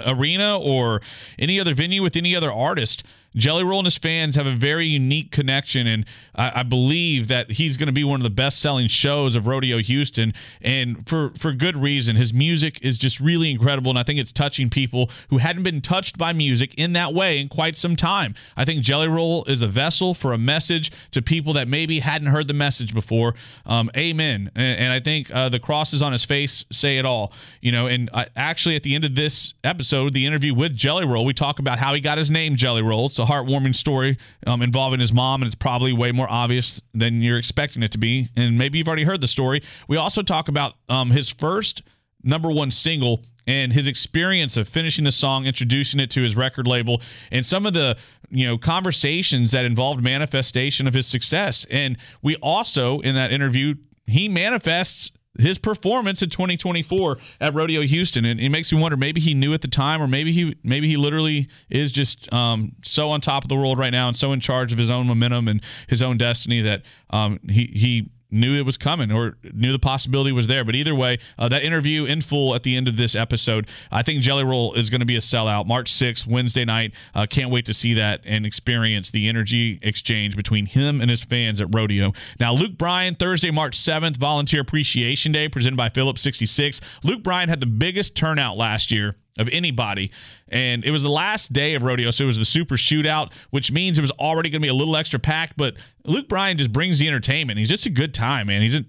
arena 0.06 0.58
or 0.58 1.00
any 1.38 1.60
other 1.60 1.74
venue 1.74 2.02
with 2.02 2.16
any 2.16 2.34
other 2.34 2.52
artist 2.52 3.04
Jelly 3.34 3.64
Roll 3.64 3.80
and 3.80 3.86
his 3.86 3.98
fans 3.98 4.34
have 4.36 4.46
a 4.46 4.52
very 4.52 4.86
unique 4.86 5.30
connection, 5.30 5.86
and 5.86 6.04
I, 6.34 6.60
I 6.60 6.62
believe 6.62 7.28
that 7.28 7.52
he's 7.52 7.76
going 7.76 7.86
to 7.86 7.92
be 7.92 8.04
one 8.04 8.20
of 8.20 8.24
the 8.24 8.30
best-selling 8.30 8.88
shows 8.88 9.36
of 9.36 9.46
Rodeo 9.46 9.78
Houston, 9.78 10.34
and 10.60 11.06
for 11.08 11.32
for 11.38 11.52
good 11.52 11.76
reason. 11.76 12.16
His 12.16 12.32
music 12.32 12.78
is 12.82 12.98
just 12.98 13.20
really 13.20 13.50
incredible, 13.50 13.90
and 13.90 13.98
I 13.98 14.02
think 14.02 14.18
it's 14.18 14.32
touching 14.32 14.70
people 14.70 15.10
who 15.30 15.38
hadn't 15.38 15.62
been 15.62 15.80
touched 15.80 16.18
by 16.18 16.32
music 16.32 16.74
in 16.76 16.92
that 16.92 17.14
way 17.14 17.38
in 17.38 17.48
quite 17.48 17.76
some 17.76 17.96
time. 17.96 18.34
I 18.56 18.64
think 18.64 18.82
Jelly 18.82 19.08
Roll 19.08 19.44
is 19.44 19.62
a 19.62 19.66
vessel 19.66 20.14
for 20.14 20.32
a 20.32 20.38
message 20.38 20.90
to 21.12 21.22
people 21.22 21.52
that 21.54 21.68
maybe 21.68 22.00
hadn't 22.00 22.28
heard 22.28 22.48
the 22.48 22.54
message 22.54 22.94
before. 22.94 23.34
Um, 23.66 23.90
amen. 23.96 24.50
And, 24.54 24.78
and, 24.80 24.92
I 24.92 25.00
think 25.00 25.30
uh, 25.34 25.48
the 25.48 25.58
crosses 25.58 26.02
on 26.02 26.12
his 26.12 26.24
face 26.24 26.64
say 26.70 26.98
it 26.98 27.06
all. 27.06 27.32
You 27.60 27.72
know, 27.72 27.86
and 27.86 28.10
I, 28.12 28.26
actually 28.36 28.76
at 28.76 28.82
the 28.82 28.94
end 28.94 29.04
of 29.04 29.14
this 29.14 29.54
episode, 29.64 30.12
the 30.12 30.26
interview 30.26 30.54
with 30.54 30.76
Jelly 30.76 31.06
Roll, 31.06 31.24
we 31.24 31.32
talk 31.32 31.58
about 31.58 31.78
how 31.78 31.94
he 31.94 32.00
got 32.00 32.18
his 32.18 32.30
name 32.30 32.56
Jelly 32.56 32.82
Roll. 32.82 33.06
It's 33.06 33.18
a 33.22 33.26
heartwarming 33.26 33.74
story 33.74 34.18
um, 34.46 34.62
involving 34.62 35.00
his 35.00 35.12
mom, 35.12 35.42
and 35.42 35.46
it's 35.46 35.54
probably 35.54 35.92
way 35.92 36.12
more 36.12 36.30
obvious 36.30 36.82
than 36.92 37.22
you're 37.22 37.38
expecting 37.38 37.82
it 37.82 37.92
to 37.92 37.98
be. 37.98 38.28
And 38.36 38.58
maybe 38.58 38.78
you've 38.78 38.88
already 38.88 39.04
heard 39.04 39.20
the 39.20 39.28
story. 39.28 39.62
We 39.88 39.96
also 39.96 40.22
talk 40.22 40.48
about 40.48 40.74
um, 40.88 41.10
his 41.10 41.30
first 41.30 41.82
number 42.22 42.50
one 42.50 42.70
single 42.70 43.22
and 43.46 43.72
his 43.72 43.86
experience 43.86 44.56
of 44.56 44.68
finishing 44.68 45.04
the 45.04 45.12
song, 45.12 45.46
introducing 45.46 46.00
it 46.00 46.10
to 46.10 46.22
his 46.22 46.36
record 46.36 46.66
label, 46.66 47.00
and 47.30 47.44
some 47.44 47.66
of 47.66 47.72
the 47.72 47.96
you 48.30 48.46
know 48.46 48.58
conversations 48.58 49.50
that 49.52 49.64
involved 49.64 50.02
manifestation 50.02 50.86
of 50.86 50.94
his 50.94 51.06
success. 51.06 51.66
And 51.70 51.96
we 52.22 52.36
also 52.36 53.00
in 53.00 53.14
that 53.14 53.32
interview 53.32 53.74
he 54.06 54.28
manifests 54.28 55.12
his 55.38 55.58
performance 55.58 56.22
in 56.22 56.30
2024 56.30 57.18
at 57.40 57.54
Rodeo 57.54 57.82
Houston, 57.82 58.24
and 58.24 58.40
it 58.40 58.50
makes 58.50 58.72
me 58.72 58.80
wonder 58.80 58.96
maybe 58.96 59.20
he 59.20 59.34
knew 59.34 59.54
at 59.54 59.62
the 59.62 59.68
time, 59.68 60.02
or 60.02 60.06
maybe 60.06 60.32
he 60.32 60.56
maybe 60.62 60.88
he 60.88 60.96
literally 60.96 61.48
is 61.70 61.92
just 61.92 62.32
um, 62.32 62.72
so 62.82 63.10
on 63.10 63.20
top 63.20 63.44
of 63.44 63.48
the 63.48 63.56
world 63.56 63.78
right 63.78 63.92
now 63.92 64.08
and 64.08 64.16
so 64.16 64.32
in 64.32 64.40
charge 64.40 64.72
of 64.72 64.78
his 64.78 64.90
own 64.90 65.06
momentum 65.06 65.48
and 65.48 65.62
his 65.88 66.02
own 66.02 66.18
destiny 66.18 66.60
that 66.60 66.82
um, 67.10 67.40
he 67.48 67.66
he 67.74 68.10
knew 68.32 68.54
it 68.54 68.66
was 68.66 68.76
coming 68.76 69.12
or 69.12 69.36
knew 69.52 69.70
the 69.70 69.78
possibility 69.78 70.32
was 70.32 70.46
there. 70.46 70.64
But 70.64 70.74
either 70.74 70.94
way, 70.94 71.18
uh, 71.38 71.48
that 71.48 71.62
interview 71.62 72.04
in 72.04 72.20
full 72.20 72.54
at 72.54 72.62
the 72.62 72.76
end 72.76 72.88
of 72.88 72.96
this 72.96 73.14
episode, 73.14 73.68
I 73.90 74.02
think 74.02 74.22
Jelly 74.22 74.44
Roll 74.44 74.72
is 74.74 74.90
going 74.90 75.00
to 75.00 75.06
be 75.06 75.16
a 75.16 75.20
sellout. 75.20 75.66
March 75.66 75.92
6th, 75.92 76.26
Wednesday 76.26 76.64
night. 76.64 76.94
Uh, 77.14 77.26
can't 77.26 77.50
wait 77.50 77.66
to 77.66 77.74
see 77.74 77.94
that 77.94 78.22
and 78.24 78.46
experience 78.46 79.10
the 79.10 79.28
energy 79.28 79.78
exchange 79.82 80.36
between 80.36 80.66
him 80.66 81.00
and 81.00 81.10
his 81.10 81.22
fans 81.22 81.60
at 81.60 81.72
Rodeo. 81.72 82.12
Now, 82.40 82.52
Luke 82.52 82.78
Bryan, 82.78 83.14
Thursday, 83.14 83.50
March 83.50 83.76
7th, 83.76 84.16
Volunteer 84.16 84.62
Appreciation 84.62 85.32
Day, 85.32 85.48
presented 85.48 85.76
by 85.76 85.90
Phillips 85.90 86.22
66. 86.22 86.80
Luke 87.02 87.22
Bryan 87.22 87.48
had 87.48 87.60
the 87.60 87.66
biggest 87.66 88.16
turnout 88.16 88.56
last 88.56 88.90
year 88.90 89.16
of 89.38 89.48
anybody. 89.50 90.10
And 90.48 90.84
it 90.84 90.90
was 90.90 91.02
the 91.02 91.10
last 91.10 91.52
day 91.52 91.74
of 91.74 91.82
rodeo, 91.82 92.10
so 92.10 92.24
it 92.24 92.26
was 92.26 92.38
the 92.38 92.44
super 92.44 92.76
shootout, 92.76 93.32
which 93.50 93.72
means 93.72 93.98
it 93.98 94.02
was 94.02 94.10
already 94.12 94.50
going 94.50 94.60
to 94.60 94.66
be 94.66 94.70
a 94.70 94.74
little 94.74 94.96
extra 94.96 95.18
packed. 95.18 95.54
But 95.56 95.74
Luke 96.04 96.28
Bryan 96.28 96.58
just 96.58 96.72
brings 96.72 96.98
the 96.98 97.08
entertainment. 97.08 97.58
He's 97.58 97.68
just 97.68 97.86
a 97.86 97.90
good 97.90 98.14
time, 98.14 98.48
man. 98.48 98.62
He's 98.62 98.74
at 98.74 98.84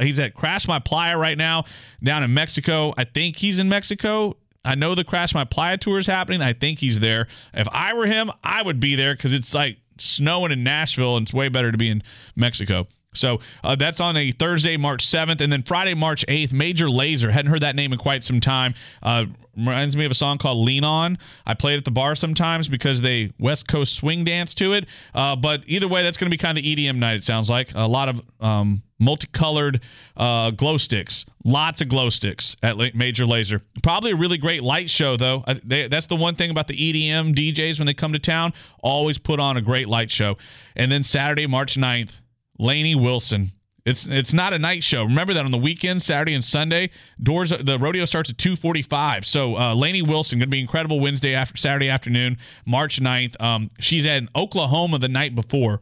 he's 0.00 0.20
at 0.20 0.34
Crash 0.34 0.68
My 0.68 0.78
Playa 0.78 1.16
right 1.16 1.38
now 1.38 1.64
down 2.02 2.22
in 2.22 2.34
Mexico. 2.34 2.94
I 2.96 3.04
think 3.04 3.36
he's 3.36 3.58
in 3.58 3.68
Mexico. 3.68 4.36
I 4.64 4.74
know 4.74 4.94
the 4.94 5.04
Crash 5.04 5.34
My 5.34 5.44
Playa 5.44 5.78
tour 5.78 5.98
is 5.98 6.06
happening. 6.06 6.42
I 6.42 6.52
think 6.52 6.80
he's 6.80 7.00
there. 7.00 7.28
If 7.54 7.66
I 7.72 7.94
were 7.94 8.06
him, 8.06 8.30
I 8.44 8.62
would 8.62 8.78
be 8.78 8.94
there 8.94 9.14
because 9.14 9.32
it's 9.32 9.54
like 9.54 9.78
snowing 9.98 10.52
in 10.52 10.62
Nashville, 10.62 11.16
and 11.16 11.24
it's 11.24 11.32
way 11.32 11.48
better 11.48 11.72
to 11.72 11.78
be 11.78 11.88
in 11.88 12.02
Mexico. 12.36 12.86
So 13.12 13.40
uh, 13.64 13.76
that's 13.76 14.00
on 14.00 14.16
a 14.16 14.30
Thursday, 14.30 14.76
March 14.76 15.04
7th. 15.04 15.40
And 15.40 15.52
then 15.52 15.62
Friday, 15.62 15.94
March 15.94 16.24
8th, 16.26 16.52
Major 16.52 16.86
Lazer. 16.86 17.30
Hadn't 17.30 17.50
heard 17.50 17.62
that 17.62 17.74
name 17.74 17.92
in 17.92 17.98
quite 17.98 18.22
some 18.22 18.40
time. 18.40 18.74
Uh, 19.02 19.26
reminds 19.56 19.96
me 19.96 20.04
of 20.04 20.10
a 20.10 20.14
song 20.14 20.38
called 20.38 20.64
Lean 20.64 20.84
On. 20.84 21.18
I 21.46 21.54
play 21.54 21.74
it 21.74 21.78
at 21.78 21.84
the 21.84 21.90
bar 21.90 22.14
sometimes 22.14 22.68
because 22.68 23.00
they 23.00 23.32
West 23.38 23.68
Coast 23.68 23.94
swing 23.94 24.24
dance 24.24 24.54
to 24.54 24.72
it. 24.74 24.86
Uh, 25.14 25.36
but 25.36 25.62
either 25.66 25.88
way, 25.88 26.02
that's 26.02 26.16
going 26.16 26.30
to 26.30 26.34
be 26.34 26.38
kind 26.40 26.56
of 26.56 26.62
the 26.62 26.76
EDM 26.76 26.96
night, 26.96 27.14
it 27.16 27.22
sounds 27.22 27.50
like. 27.50 27.74
A 27.74 27.86
lot 27.86 28.08
of 28.08 28.22
um, 28.40 28.82
multicolored 28.98 29.80
uh, 30.16 30.50
glow 30.52 30.76
sticks. 30.76 31.26
Lots 31.44 31.80
of 31.80 31.88
glow 31.88 32.10
sticks 32.10 32.56
at 32.62 32.76
Major 32.94 33.24
Lazer. 33.24 33.62
Probably 33.82 34.12
a 34.12 34.16
really 34.16 34.38
great 34.38 34.62
light 34.62 34.90
show, 34.90 35.16
though. 35.16 35.44
They, 35.64 35.88
that's 35.88 36.06
the 36.06 36.16
one 36.16 36.36
thing 36.36 36.50
about 36.50 36.68
the 36.68 36.74
EDM 36.74 37.34
DJs 37.34 37.78
when 37.80 37.86
they 37.86 37.94
come 37.94 38.12
to 38.12 38.18
town. 38.18 38.52
Always 38.82 39.18
put 39.18 39.40
on 39.40 39.56
a 39.56 39.62
great 39.62 39.88
light 39.88 40.10
show. 40.10 40.36
And 40.76 40.92
then 40.92 41.02
Saturday, 41.02 41.46
March 41.46 41.76
9th, 41.76 42.19
Lainey 42.60 42.94
Wilson. 42.94 43.52
It's 43.86 44.06
it's 44.06 44.34
not 44.34 44.52
a 44.52 44.58
night 44.58 44.84
show. 44.84 45.04
Remember 45.04 45.32
that 45.32 45.44
on 45.44 45.50
the 45.50 45.58
weekend, 45.58 46.02
Saturday 46.02 46.34
and 46.34 46.44
Sunday, 46.44 46.90
doors 47.20 47.50
the 47.50 47.78
rodeo 47.78 48.04
starts 48.04 48.28
at 48.28 48.36
2:45. 48.36 49.26
So 49.26 49.56
uh, 49.56 49.74
Lainey 49.74 50.02
Wilson 50.02 50.38
going 50.38 50.48
to 50.48 50.54
be 50.54 50.60
incredible 50.60 51.00
Wednesday 51.00 51.34
after 51.34 51.56
Saturday 51.56 51.88
afternoon, 51.88 52.36
March 52.66 53.00
9th. 53.00 53.40
Um, 53.40 53.70
she's 53.78 54.04
at 54.04 54.24
Oklahoma 54.36 54.98
the 54.98 55.08
night 55.08 55.34
before 55.34 55.80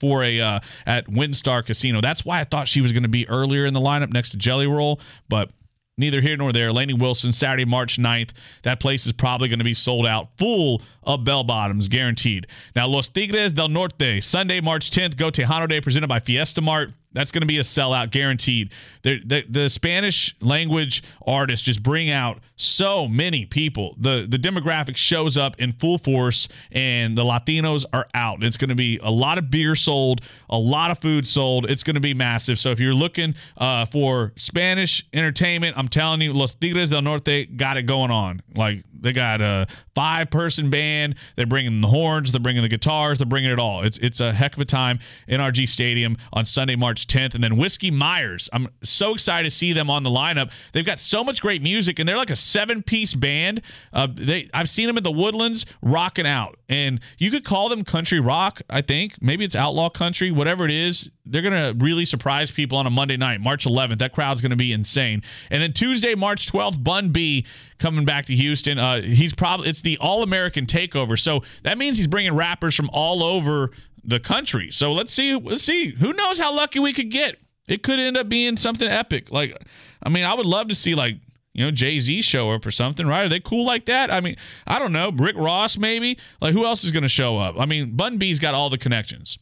for 0.00 0.24
a 0.24 0.40
uh, 0.40 0.60
at 0.86 1.06
WinStar 1.06 1.64
Casino. 1.64 2.00
That's 2.00 2.24
why 2.24 2.40
I 2.40 2.44
thought 2.44 2.66
she 2.66 2.80
was 2.80 2.92
going 2.92 3.02
to 3.02 3.08
be 3.10 3.28
earlier 3.28 3.66
in 3.66 3.74
the 3.74 3.80
lineup 3.80 4.12
next 4.12 4.30
to 4.30 4.38
Jelly 4.38 4.66
Roll, 4.66 5.00
but 5.28 5.50
neither 5.96 6.20
here 6.20 6.36
nor 6.36 6.52
there. 6.52 6.72
Lainey 6.72 6.94
Wilson, 6.94 7.32
Saturday, 7.32 7.64
March 7.64 7.98
9th. 7.98 8.30
That 8.62 8.80
place 8.80 9.06
is 9.06 9.12
probably 9.12 9.48
going 9.48 9.58
to 9.58 9.64
be 9.64 9.74
sold 9.74 10.06
out 10.06 10.28
full 10.38 10.82
of 11.02 11.24
bell 11.24 11.44
bottoms, 11.44 11.88
guaranteed. 11.88 12.46
Now, 12.74 12.86
Los 12.86 13.08
Tigres 13.08 13.52
del 13.52 13.68
Norte, 13.68 14.20
Sunday, 14.22 14.60
March 14.60 14.90
10th, 14.90 15.16
Go 15.16 15.30
Tejano 15.30 15.68
Day, 15.68 15.80
presented 15.80 16.08
by 16.08 16.20
Fiesta 16.20 16.60
Mart. 16.60 16.90
That's 17.14 17.30
going 17.30 17.40
to 17.42 17.46
be 17.46 17.58
a 17.58 17.62
sellout, 17.62 18.10
guaranteed. 18.10 18.72
The, 19.02 19.20
the, 19.24 19.44
the, 19.48 19.70
Spanish 19.70 20.34
language 20.40 21.02
artists 21.26 21.64
just 21.64 21.82
bring 21.82 22.10
out 22.10 22.40
so 22.56 23.08
many 23.08 23.46
people. 23.46 23.94
The 23.98 24.26
the 24.28 24.38
demographic 24.38 24.96
shows 24.96 25.38
up 25.38 25.58
in 25.60 25.72
full 25.72 25.98
force, 25.98 26.48
and 26.70 27.16
the 27.16 27.24
Latinos 27.24 27.84
are 27.92 28.06
out. 28.14 28.42
It's 28.42 28.56
going 28.56 28.68
to 28.68 28.74
be 28.74 28.98
a 29.02 29.10
lot 29.10 29.38
of 29.38 29.50
beer 29.50 29.74
sold, 29.74 30.20
a 30.50 30.58
lot 30.58 30.90
of 30.90 30.98
food 30.98 31.26
sold. 31.26 31.70
It's 31.70 31.82
going 31.82 31.94
to 31.94 32.00
be 32.00 32.14
massive. 32.14 32.58
So 32.58 32.70
if 32.70 32.80
you're 32.80 32.94
looking 32.94 33.34
uh, 33.56 33.86
for 33.86 34.32
Spanish 34.36 35.06
entertainment, 35.12 35.78
I'm 35.78 35.88
telling 35.88 36.20
you, 36.20 36.32
Los 36.32 36.54
Tigres 36.54 36.90
del 36.90 37.02
Norte 37.02 37.56
got 37.56 37.76
it 37.76 37.84
going 37.84 38.10
on. 38.10 38.42
Like 38.54 38.84
they 39.04 39.12
got 39.12 39.40
a 39.40 39.66
five 39.94 40.30
person 40.30 40.70
band. 40.70 41.14
They're 41.36 41.46
bringing 41.46 41.80
the 41.80 41.88
horns. 41.88 42.32
They're 42.32 42.40
bringing 42.40 42.62
the 42.62 42.68
guitars. 42.68 43.18
They're 43.18 43.26
bringing 43.26 43.50
it 43.50 43.58
all. 43.58 43.82
It's 43.82 43.98
it's 43.98 44.20
a 44.20 44.32
heck 44.32 44.54
of 44.54 44.60
a 44.60 44.64
time 44.64 44.98
in 45.28 45.40
NRG 45.40 45.68
Stadium 45.68 46.16
on 46.32 46.44
Sunday, 46.44 46.76
March 46.76 47.06
10th. 47.06 47.34
And 47.34 47.44
then 47.44 47.56
Whiskey 47.56 47.90
Myers. 47.90 48.48
I'm 48.52 48.68
so 48.82 49.12
excited 49.12 49.44
to 49.44 49.54
see 49.54 49.72
them 49.72 49.90
on 49.90 50.02
the 50.02 50.10
lineup. 50.10 50.52
They've 50.72 50.84
got 50.84 50.98
so 50.98 51.22
much 51.22 51.40
great 51.40 51.62
music, 51.62 51.98
and 51.98 52.08
they're 52.08 52.16
like 52.16 52.30
a 52.30 52.36
seven 52.36 52.82
piece 52.82 53.14
band. 53.14 53.62
Uh, 53.92 54.08
they 54.12 54.48
I've 54.52 54.68
seen 54.68 54.86
them 54.86 54.96
in 54.96 55.04
the 55.04 55.12
Woodlands 55.12 55.66
rocking 55.82 56.26
out, 56.26 56.58
and 56.68 57.00
you 57.18 57.30
could 57.30 57.44
call 57.44 57.68
them 57.68 57.84
country 57.84 58.20
rock. 58.20 58.62
I 58.70 58.80
think 58.80 59.14
maybe 59.20 59.44
it's 59.44 59.54
outlaw 59.54 59.90
country, 59.90 60.30
whatever 60.30 60.64
it 60.64 60.70
is. 60.70 61.10
They're 61.26 61.42
gonna 61.42 61.74
really 61.78 62.04
surprise 62.04 62.50
people 62.50 62.76
on 62.76 62.86
a 62.86 62.90
Monday 62.90 63.16
night, 63.16 63.40
March 63.40 63.64
11th. 63.64 63.98
That 63.98 64.12
crowd's 64.12 64.40
gonna 64.40 64.56
be 64.56 64.72
insane. 64.72 65.22
And 65.50 65.62
then 65.62 65.72
Tuesday, 65.72 66.14
March 66.14 66.50
12th, 66.50 66.82
Bun 66.82 67.10
B 67.10 67.46
coming 67.78 68.04
back 68.04 68.26
to 68.26 68.34
Houston. 68.34 68.78
Uh, 68.78 69.00
he's 69.00 69.34
probably 69.34 69.68
it's 69.68 69.82
the 69.82 69.96
All 69.98 70.22
American 70.22 70.66
Takeover, 70.66 71.18
so 71.18 71.42
that 71.62 71.78
means 71.78 71.96
he's 71.96 72.06
bringing 72.06 72.34
rappers 72.34 72.74
from 72.74 72.90
all 72.92 73.22
over 73.22 73.70
the 74.04 74.20
country. 74.20 74.70
So 74.70 74.92
let's 74.92 75.12
see, 75.12 75.34
let's 75.34 75.64
see. 75.64 75.92
Who 75.94 76.12
knows 76.12 76.38
how 76.38 76.54
lucky 76.54 76.78
we 76.78 76.92
could 76.92 77.10
get? 77.10 77.36
It 77.66 77.82
could 77.82 77.98
end 77.98 78.16
up 78.16 78.28
being 78.28 78.56
something 78.56 78.86
epic. 78.86 79.30
Like, 79.30 79.56
I 80.02 80.10
mean, 80.10 80.24
I 80.24 80.34
would 80.34 80.46
love 80.46 80.68
to 80.68 80.74
see 80.74 80.94
like 80.94 81.16
you 81.54 81.64
know 81.64 81.70
Jay 81.70 81.98
Z 82.00 82.20
show 82.22 82.50
up 82.50 82.66
or 82.66 82.70
something, 82.70 83.06
right? 83.06 83.24
Are 83.24 83.28
they 83.28 83.40
cool 83.40 83.64
like 83.64 83.86
that? 83.86 84.10
I 84.10 84.20
mean, 84.20 84.36
I 84.66 84.78
don't 84.78 84.92
know. 84.92 85.10
Rick 85.10 85.36
Ross 85.36 85.78
maybe. 85.78 86.18
Like, 86.40 86.52
who 86.52 86.66
else 86.66 86.84
is 86.84 86.92
going 86.92 87.02
to 87.02 87.08
show 87.08 87.38
up? 87.38 87.56
I 87.58 87.64
mean, 87.64 87.96
Bun 87.96 88.18
B's 88.18 88.38
got 88.38 88.54
all 88.54 88.68
the 88.68 88.78
connections. 88.78 89.38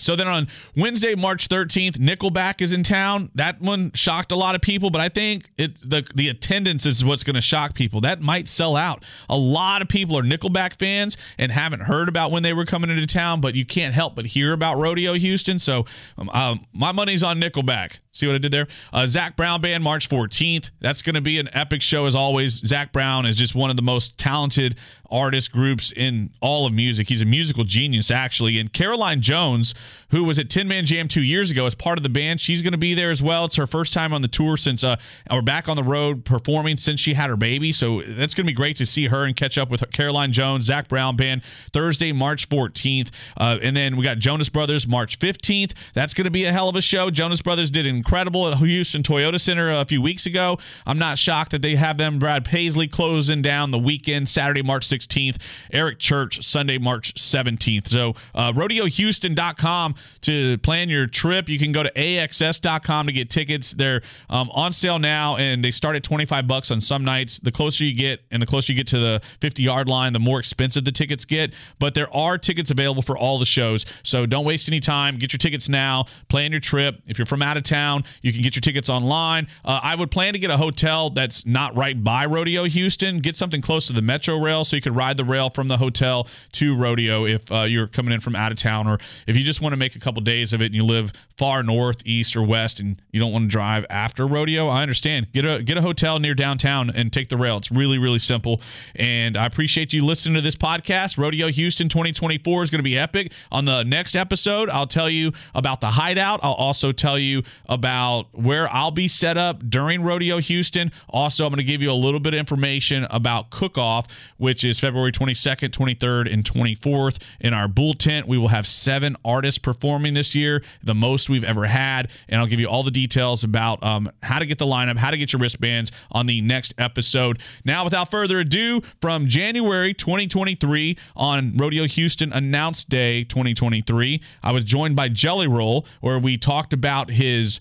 So 0.00 0.16
then 0.16 0.28
on 0.28 0.48
Wednesday, 0.76 1.14
March 1.14 1.48
13th, 1.48 1.98
Nickelback 1.98 2.60
is 2.60 2.72
in 2.72 2.82
town. 2.82 3.30
That 3.34 3.60
one 3.60 3.92
shocked 3.94 4.32
a 4.32 4.36
lot 4.36 4.54
of 4.54 4.60
people, 4.60 4.90
but 4.90 5.00
I 5.00 5.08
think 5.08 5.50
it 5.56 5.78
the 5.88 6.06
the 6.14 6.28
attendance 6.28 6.86
is 6.86 7.04
what's 7.04 7.24
going 7.24 7.34
to 7.34 7.40
shock 7.40 7.74
people. 7.74 8.00
That 8.00 8.20
might 8.20 8.48
sell 8.48 8.76
out. 8.76 9.04
A 9.28 9.36
lot 9.36 9.82
of 9.82 9.88
people 9.88 10.18
are 10.18 10.22
Nickelback 10.22 10.78
fans 10.78 11.16
and 11.38 11.52
haven't 11.52 11.80
heard 11.80 12.08
about 12.08 12.30
when 12.30 12.42
they 12.42 12.52
were 12.52 12.64
coming 12.64 12.90
into 12.90 13.06
town, 13.06 13.40
but 13.40 13.54
you 13.54 13.64
can't 13.64 13.94
help 13.94 14.14
but 14.14 14.26
hear 14.26 14.52
about 14.52 14.78
Rodeo 14.78 15.14
Houston. 15.14 15.58
So 15.58 15.84
um, 16.16 16.30
um, 16.30 16.66
my 16.72 16.92
money's 16.92 17.22
on 17.22 17.40
Nickelback. 17.40 17.98
See 18.12 18.26
what 18.26 18.34
I 18.34 18.38
did 18.38 18.52
there? 18.52 18.66
Uh, 18.92 19.06
Zac 19.06 19.36
Brown 19.36 19.60
Band, 19.60 19.84
March 19.84 20.08
14th. 20.08 20.70
That's 20.80 21.02
going 21.02 21.14
to 21.14 21.20
be 21.20 21.38
an 21.38 21.48
epic 21.52 21.82
show 21.82 22.06
as 22.06 22.16
always. 22.16 22.54
Zac 22.54 22.92
Brown 22.92 23.26
is 23.26 23.36
just 23.36 23.54
one 23.54 23.70
of 23.70 23.76
the 23.76 23.82
most 23.82 24.18
talented 24.18 24.76
artist 25.10 25.52
groups 25.52 25.92
in 25.92 26.30
all 26.40 26.66
of 26.66 26.72
music. 26.72 27.08
He's 27.08 27.22
a 27.22 27.26
musical 27.26 27.64
genius, 27.64 28.10
actually. 28.10 28.58
And 28.58 28.72
Caroline 28.72 29.20
Jones 29.20 29.74
who 30.10 30.24
was 30.24 30.38
at 30.38 30.48
Tin 30.50 30.68
Man 30.68 30.86
Jam 30.86 31.08
two 31.08 31.22
years 31.22 31.50
ago 31.50 31.66
as 31.66 31.74
part 31.74 31.98
of 31.98 32.02
the 32.02 32.08
band. 32.08 32.40
She's 32.40 32.62
going 32.62 32.72
to 32.72 32.78
be 32.78 32.94
there 32.94 33.10
as 33.10 33.22
well. 33.22 33.44
It's 33.44 33.56
her 33.56 33.66
first 33.66 33.94
time 33.94 34.12
on 34.12 34.22
the 34.22 34.28
tour 34.28 34.56
since, 34.56 34.84
uh, 34.84 34.96
or 35.30 35.42
back 35.42 35.68
on 35.68 35.76
the 35.76 35.82
road 35.82 36.24
performing 36.24 36.76
since 36.76 37.00
she 37.00 37.14
had 37.14 37.30
her 37.30 37.36
baby. 37.36 37.72
So 37.72 38.02
that's 38.02 38.34
going 38.34 38.46
to 38.46 38.50
be 38.50 38.56
great 38.56 38.76
to 38.76 38.86
see 38.86 39.06
her 39.06 39.24
and 39.24 39.34
catch 39.36 39.58
up 39.58 39.70
with 39.70 39.84
Caroline 39.92 40.32
Jones, 40.32 40.64
Zac 40.64 40.88
Brown 40.88 41.16
Band 41.16 41.42
Thursday, 41.72 42.12
March 42.12 42.48
14th. 42.48 43.10
Uh, 43.36 43.58
and 43.62 43.76
then 43.76 43.96
we 43.96 44.04
got 44.04 44.18
Jonas 44.18 44.48
Brothers 44.48 44.86
March 44.86 45.18
15th. 45.18 45.72
That's 45.94 46.14
going 46.14 46.24
to 46.24 46.30
be 46.30 46.44
a 46.44 46.52
hell 46.52 46.68
of 46.68 46.76
a 46.76 46.80
show. 46.80 47.10
Jonas 47.10 47.42
Brothers 47.42 47.70
did 47.70 47.86
incredible 47.86 48.48
at 48.48 48.58
Houston 48.58 49.02
Toyota 49.02 49.40
Center 49.40 49.72
a 49.72 49.84
few 49.84 50.02
weeks 50.02 50.26
ago. 50.26 50.58
I'm 50.86 50.98
not 50.98 51.18
shocked 51.18 51.52
that 51.52 51.62
they 51.62 51.76
have 51.76 51.98
them. 51.98 52.18
Brad 52.18 52.44
Paisley 52.44 52.88
closing 52.88 53.42
down 53.42 53.70
the 53.70 53.78
weekend, 53.78 54.28
Saturday, 54.28 54.62
March 54.62 54.86
16th. 54.86 55.36
Eric 55.72 55.98
Church, 55.98 56.44
Sunday, 56.44 56.78
March 56.78 57.14
17th. 57.14 57.88
So, 57.88 58.14
uh, 58.34 58.52
rodeohouston.com 58.52 59.77
to 60.22 60.58
plan 60.58 60.88
your 60.88 61.06
trip. 61.06 61.48
You 61.48 61.58
can 61.58 61.72
go 61.72 61.82
to 61.82 61.90
axs.com 61.92 63.06
to 63.06 63.12
get 63.12 63.30
tickets. 63.30 63.72
They're 63.72 64.02
um, 64.28 64.50
on 64.50 64.72
sale 64.72 64.98
now, 64.98 65.36
and 65.36 65.64
they 65.64 65.70
start 65.70 65.96
at 65.96 66.02
25 66.02 66.46
bucks 66.46 66.70
on 66.70 66.80
some 66.80 67.04
nights. 67.04 67.38
The 67.38 67.52
closer 67.52 67.84
you 67.84 67.94
get, 67.94 68.20
and 68.30 68.40
the 68.42 68.46
closer 68.46 68.72
you 68.72 68.76
get 68.76 68.88
to 68.88 68.98
the 68.98 69.22
50 69.40 69.62
yard 69.62 69.88
line, 69.88 70.12
the 70.12 70.18
more 70.18 70.38
expensive 70.38 70.84
the 70.84 70.92
tickets 70.92 71.24
get. 71.24 71.54
But 71.78 71.94
there 71.94 72.14
are 72.14 72.38
tickets 72.38 72.70
available 72.70 73.02
for 73.02 73.16
all 73.16 73.38
the 73.38 73.46
shows. 73.46 73.86
So 74.02 74.26
don't 74.26 74.44
waste 74.44 74.68
any 74.68 74.80
time. 74.80 75.18
Get 75.18 75.32
your 75.32 75.38
tickets 75.38 75.68
now. 75.68 76.06
Plan 76.28 76.50
your 76.50 76.60
trip. 76.60 77.00
If 77.06 77.18
you're 77.18 77.26
from 77.26 77.42
out 77.42 77.56
of 77.56 77.62
town, 77.62 78.04
you 78.22 78.32
can 78.32 78.42
get 78.42 78.56
your 78.56 78.60
tickets 78.60 78.90
online. 78.90 79.48
Uh, 79.64 79.80
I 79.82 79.94
would 79.94 80.10
plan 80.10 80.32
to 80.32 80.38
get 80.38 80.50
a 80.50 80.56
hotel 80.56 81.10
that's 81.10 81.46
not 81.46 81.76
right 81.76 82.02
by 82.02 82.26
Rodeo 82.26 82.64
Houston. 82.64 83.18
Get 83.18 83.36
something 83.36 83.60
close 83.60 83.86
to 83.88 83.92
the 83.92 84.02
Metro 84.02 84.38
Rail 84.38 84.64
so 84.64 84.76
you 84.76 84.82
could 84.82 84.96
ride 84.96 85.16
the 85.16 85.24
rail 85.24 85.50
from 85.50 85.68
the 85.68 85.76
hotel 85.76 86.26
to 86.52 86.76
Rodeo 86.76 87.26
if 87.26 87.50
uh, 87.52 87.62
you're 87.62 87.86
coming 87.86 88.12
in 88.12 88.20
from 88.20 88.36
out 88.36 88.52
of 88.52 88.58
town, 88.58 88.86
or 88.86 88.98
if 89.26 89.36
you 89.36 89.44
just 89.44 89.60
want 89.60 89.67
to 89.72 89.76
make 89.76 89.96
a 89.96 89.98
couple 89.98 90.22
days 90.22 90.52
of 90.52 90.62
it 90.62 90.66
and 90.66 90.74
you 90.74 90.84
live 90.84 91.12
far 91.36 91.62
north, 91.62 92.02
east, 92.04 92.36
or 92.36 92.42
west, 92.42 92.80
and 92.80 93.00
you 93.10 93.20
don't 93.20 93.32
want 93.32 93.44
to 93.44 93.48
drive 93.48 93.86
after 93.90 94.26
Rodeo. 94.26 94.68
I 94.68 94.82
understand. 94.82 95.32
Get 95.32 95.44
a 95.44 95.62
get 95.62 95.76
a 95.76 95.82
hotel 95.82 96.18
near 96.18 96.34
downtown 96.34 96.90
and 96.90 97.12
take 97.12 97.28
the 97.28 97.36
rail. 97.36 97.56
It's 97.56 97.70
really 97.70 97.98
really 97.98 98.18
simple. 98.18 98.60
And 98.94 99.36
I 99.36 99.46
appreciate 99.46 99.92
you 99.92 100.04
listening 100.04 100.34
to 100.34 100.40
this 100.40 100.56
podcast. 100.56 101.18
Rodeo 101.18 101.48
Houston 101.48 101.88
2024 101.88 102.62
is 102.62 102.70
going 102.70 102.80
to 102.80 102.82
be 102.82 102.98
epic. 102.98 103.32
On 103.50 103.64
the 103.64 103.84
next 103.84 104.16
episode, 104.16 104.68
I'll 104.70 104.86
tell 104.86 105.08
you 105.08 105.32
about 105.54 105.80
the 105.80 105.90
hideout. 105.90 106.40
I'll 106.42 106.52
also 106.52 106.92
tell 106.92 107.18
you 107.18 107.42
about 107.66 108.28
where 108.32 108.72
I'll 108.72 108.90
be 108.90 109.08
set 109.08 109.36
up 109.36 109.68
during 109.68 110.02
Rodeo 110.02 110.38
Houston. 110.38 110.92
Also, 111.08 111.44
I'm 111.44 111.50
going 111.50 111.58
to 111.58 111.64
give 111.64 111.82
you 111.82 111.90
a 111.90 111.94
little 111.94 112.20
bit 112.20 112.34
of 112.34 112.40
information 112.40 113.06
about 113.10 113.50
Cook 113.50 113.78
Off, 113.78 114.06
which 114.36 114.64
is 114.64 114.78
February 114.78 115.12
22nd, 115.12 115.70
23rd, 115.70 116.32
and 116.32 116.44
24th. 116.44 117.22
In 117.40 117.54
our 117.54 117.68
Bull 117.68 117.94
Tent, 117.94 118.26
we 118.26 118.38
will 118.38 118.48
have 118.48 118.66
seven 118.66 119.16
artists 119.24 119.47
performing 119.56 120.12
this 120.12 120.34
year, 120.34 120.62
the 120.82 120.94
most 120.94 121.30
we've 121.30 121.44
ever 121.44 121.64
had. 121.64 122.10
And 122.28 122.40
I'll 122.40 122.46
give 122.46 122.60
you 122.60 122.68
all 122.68 122.82
the 122.82 122.90
details 122.90 123.44
about 123.44 123.82
um, 123.82 124.10
how 124.22 124.38
to 124.38 124.46
get 124.46 124.58
the 124.58 124.66
lineup, 124.66 124.96
how 124.96 125.10
to 125.10 125.16
get 125.16 125.32
your 125.32 125.40
wristbands 125.40 125.92
on 126.10 126.26
the 126.26 126.40
next 126.42 126.74
episode. 126.76 127.38
Now, 127.64 127.84
without 127.84 128.10
further 128.10 128.40
ado, 128.40 128.82
from 129.00 129.28
January 129.28 129.94
2023 129.94 130.98
on 131.16 131.56
Rodeo 131.56 131.86
Houston 131.86 132.32
Announce 132.32 132.84
Day 132.84 133.24
2023, 133.24 134.20
I 134.42 134.52
was 134.52 134.64
joined 134.64 134.96
by 134.96 135.08
Jelly 135.08 135.46
Roll, 135.46 135.86
where 136.00 136.18
we 136.18 136.36
talked 136.36 136.72
about 136.72 137.10
his 137.10 137.60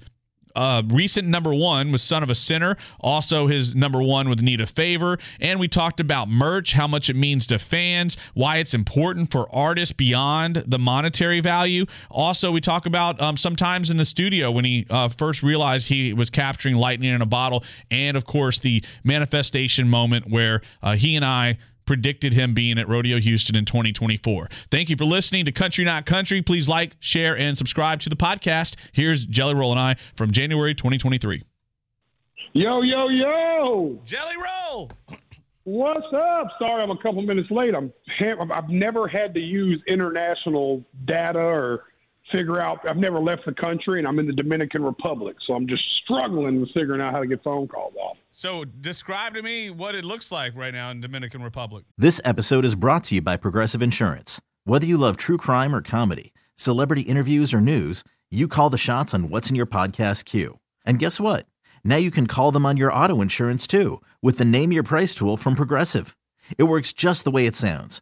uh, 0.57 0.81
recent 0.87 1.27
number 1.27 1.53
one 1.53 1.91
was 1.91 2.01
Son 2.01 2.23
of 2.23 2.31
a 2.31 2.35
Sinner. 2.35 2.75
Also, 2.99 3.45
his 3.45 3.75
number 3.75 4.01
one 4.01 4.27
with 4.27 4.41
Need 4.41 4.59
a 4.59 4.65
Favor. 4.65 5.19
And 5.39 5.59
we 5.59 5.67
talked 5.67 5.99
about 5.99 6.29
merch, 6.29 6.73
how 6.73 6.87
much 6.87 7.09
it 7.11 7.15
means 7.15 7.45
to 7.47 7.59
fans, 7.59 8.17
why 8.33 8.57
it's 8.57 8.73
important 8.73 9.31
for 9.31 9.47
artists 9.55 9.93
beyond 9.93 10.55
the 10.67 10.79
monetary 10.79 11.41
value. 11.41 11.85
Also, 12.09 12.51
we 12.51 12.59
talk 12.59 12.87
about 12.87 13.21
um, 13.21 13.37
sometimes 13.37 13.91
in 13.91 13.97
the 13.97 14.05
studio 14.05 14.49
when 14.49 14.65
he 14.65 14.87
uh, 14.89 15.09
first 15.09 15.43
realized 15.43 15.89
he 15.89 16.11
was 16.11 16.31
capturing 16.31 16.75
lightning 16.75 17.13
in 17.13 17.21
a 17.21 17.25
bottle. 17.27 17.63
And 17.91 18.17
of 18.17 18.25
course, 18.25 18.57
the 18.57 18.83
manifestation 19.03 19.87
moment 19.87 20.27
where 20.27 20.61
uh, 20.81 20.95
he 20.95 21.15
and 21.15 21.23
I 21.23 21.59
predicted 21.87 22.33
him 22.33 22.53
being 22.53 22.77
at 22.77 22.87
Rodeo 22.87 23.19
Houston 23.19 23.55
in 23.55 23.65
2024. 23.65 24.49
Thank 24.69 24.89
you 24.89 24.97
for 24.97 25.05
listening 25.05 25.45
to 25.45 25.51
Country 25.51 25.83
Not 25.83 26.05
Country. 26.05 26.43
Please 26.43 26.69
like, 26.69 26.95
share, 26.99 27.35
and 27.35 27.57
subscribe 27.57 28.01
to 28.01 28.09
the 28.09 28.15
podcast. 28.15 28.75
Here's 28.91 29.25
Jelly 29.25 29.55
Roll 29.55 29.71
and 29.71 29.79
I 29.79 29.95
from 30.15 30.31
January 30.31 30.75
2023. 30.75 31.41
Yo, 32.53 32.81
yo, 32.81 33.07
yo! 33.07 33.99
Jelly 34.05 34.35
Roll! 34.37 34.91
What's 35.63 36.07
up? 36.13 36.47
Sorry, 36.59 36.81
I'm 36.81 36.91
a 36.91 36.97
couple 36.97 37.21
minutes 37.23 37.51
late. 37.51 37.75
I'm 37.75 37.91
I've 38.51 38.69
never 38.69 39.07
had 39.07 39.33
to 39.33 39.39
use 39.39 39.81
international 39.87 40.83
data 41.05 41.39
or 41.39 41.83
figure 42.31 42.59
out. 42.59 42.79
I've 42.87 42.97
never 42.97 43.19
left 43.19 43.45
the 43.45 43.53
country, 43.53 43.99
and 43.99 44.07
I'm 44.07 44.19
in 44.19 44.27
the 44.27 44.33
Dominican 44.33 44.83
Republic, 44.83 45.37
so 45.39 45.53
I'm 45.53 45.67
just 45.67 45.83
struggling 45.95 46.61
with 46.61 46.71
figuring 46.71 47.01
out 47.01 47.13
how 47.13 47.19
to 47.19 47.27
get 47.27 47.43
phone 47.43 47.67
calls 47.67 47.95
off. 47.95 48.17
So, 48.31 48.65
describe 48.65 49.33
to 49.33 49.41
me 49.41 49.69
what 49.69 49.95
it 49.95 50.03
looks 50.03 50.31
like 50.31 50.55
right 50.55 50.73
now 50.73 50.91
in 50.91 51.01
Dominican 51.01 51.41
Republic. 51.41 51.85
This 51.97 52.21
episode 52.23 52.65
is 52.65 52.75
brought 52.75 53.05
to 53.05 53.15
you 53.15 53.21
by 53.21 53.37
Progressive 53.37 53.81
Insurance. 53.81 54.41
Whether 54.63 54.85
you 54.85 54.97
love 54.97 55.17
true 55.17 55.37
crime 55.37 55.73
or 55.73 55.81
comedy, 55.81 56.33
celebrity 56.55 57.01
interviews 57.01 57.53
or 57.53 57.61
news, 57.61 58.03
you 58.29 58.47
call 58.47 58.69
the 58.69 58.77
shots 58.77 59.13
on 59.13 59.29
what's 59.29 59.49
in 59.49 59.55
your 59.55 59.65
podcast 59.65 60.25
queue. 60.25 60.59
And 60.85 60.99
guess 60.99 61.19
what? 61.19 61.45
Now 61.83 61.95
you 61.95 62.11
can 62.11 62.27
call 62.27 62.51
them 62.51 62.65
on 62.65 62.77
your 62.77 62.91
auto 62.91 63.21
insurance 63.21 63.65
too 63.65 64.01
with 64.21 64.37
the 64.37 64.45
Name 64.45 64.71
Your 64.71 64.83
Price 64.83 65.15
tool 65.15 65.37
from 65.37 65.55
Progressive. 65.55 66.17
It 66.57 66.63
works 66.63 66.93
just 66.93 67.23
the 67.23 67.31
way 67.31 67.45
it 67.45 67.55
sounds 67.55 68.01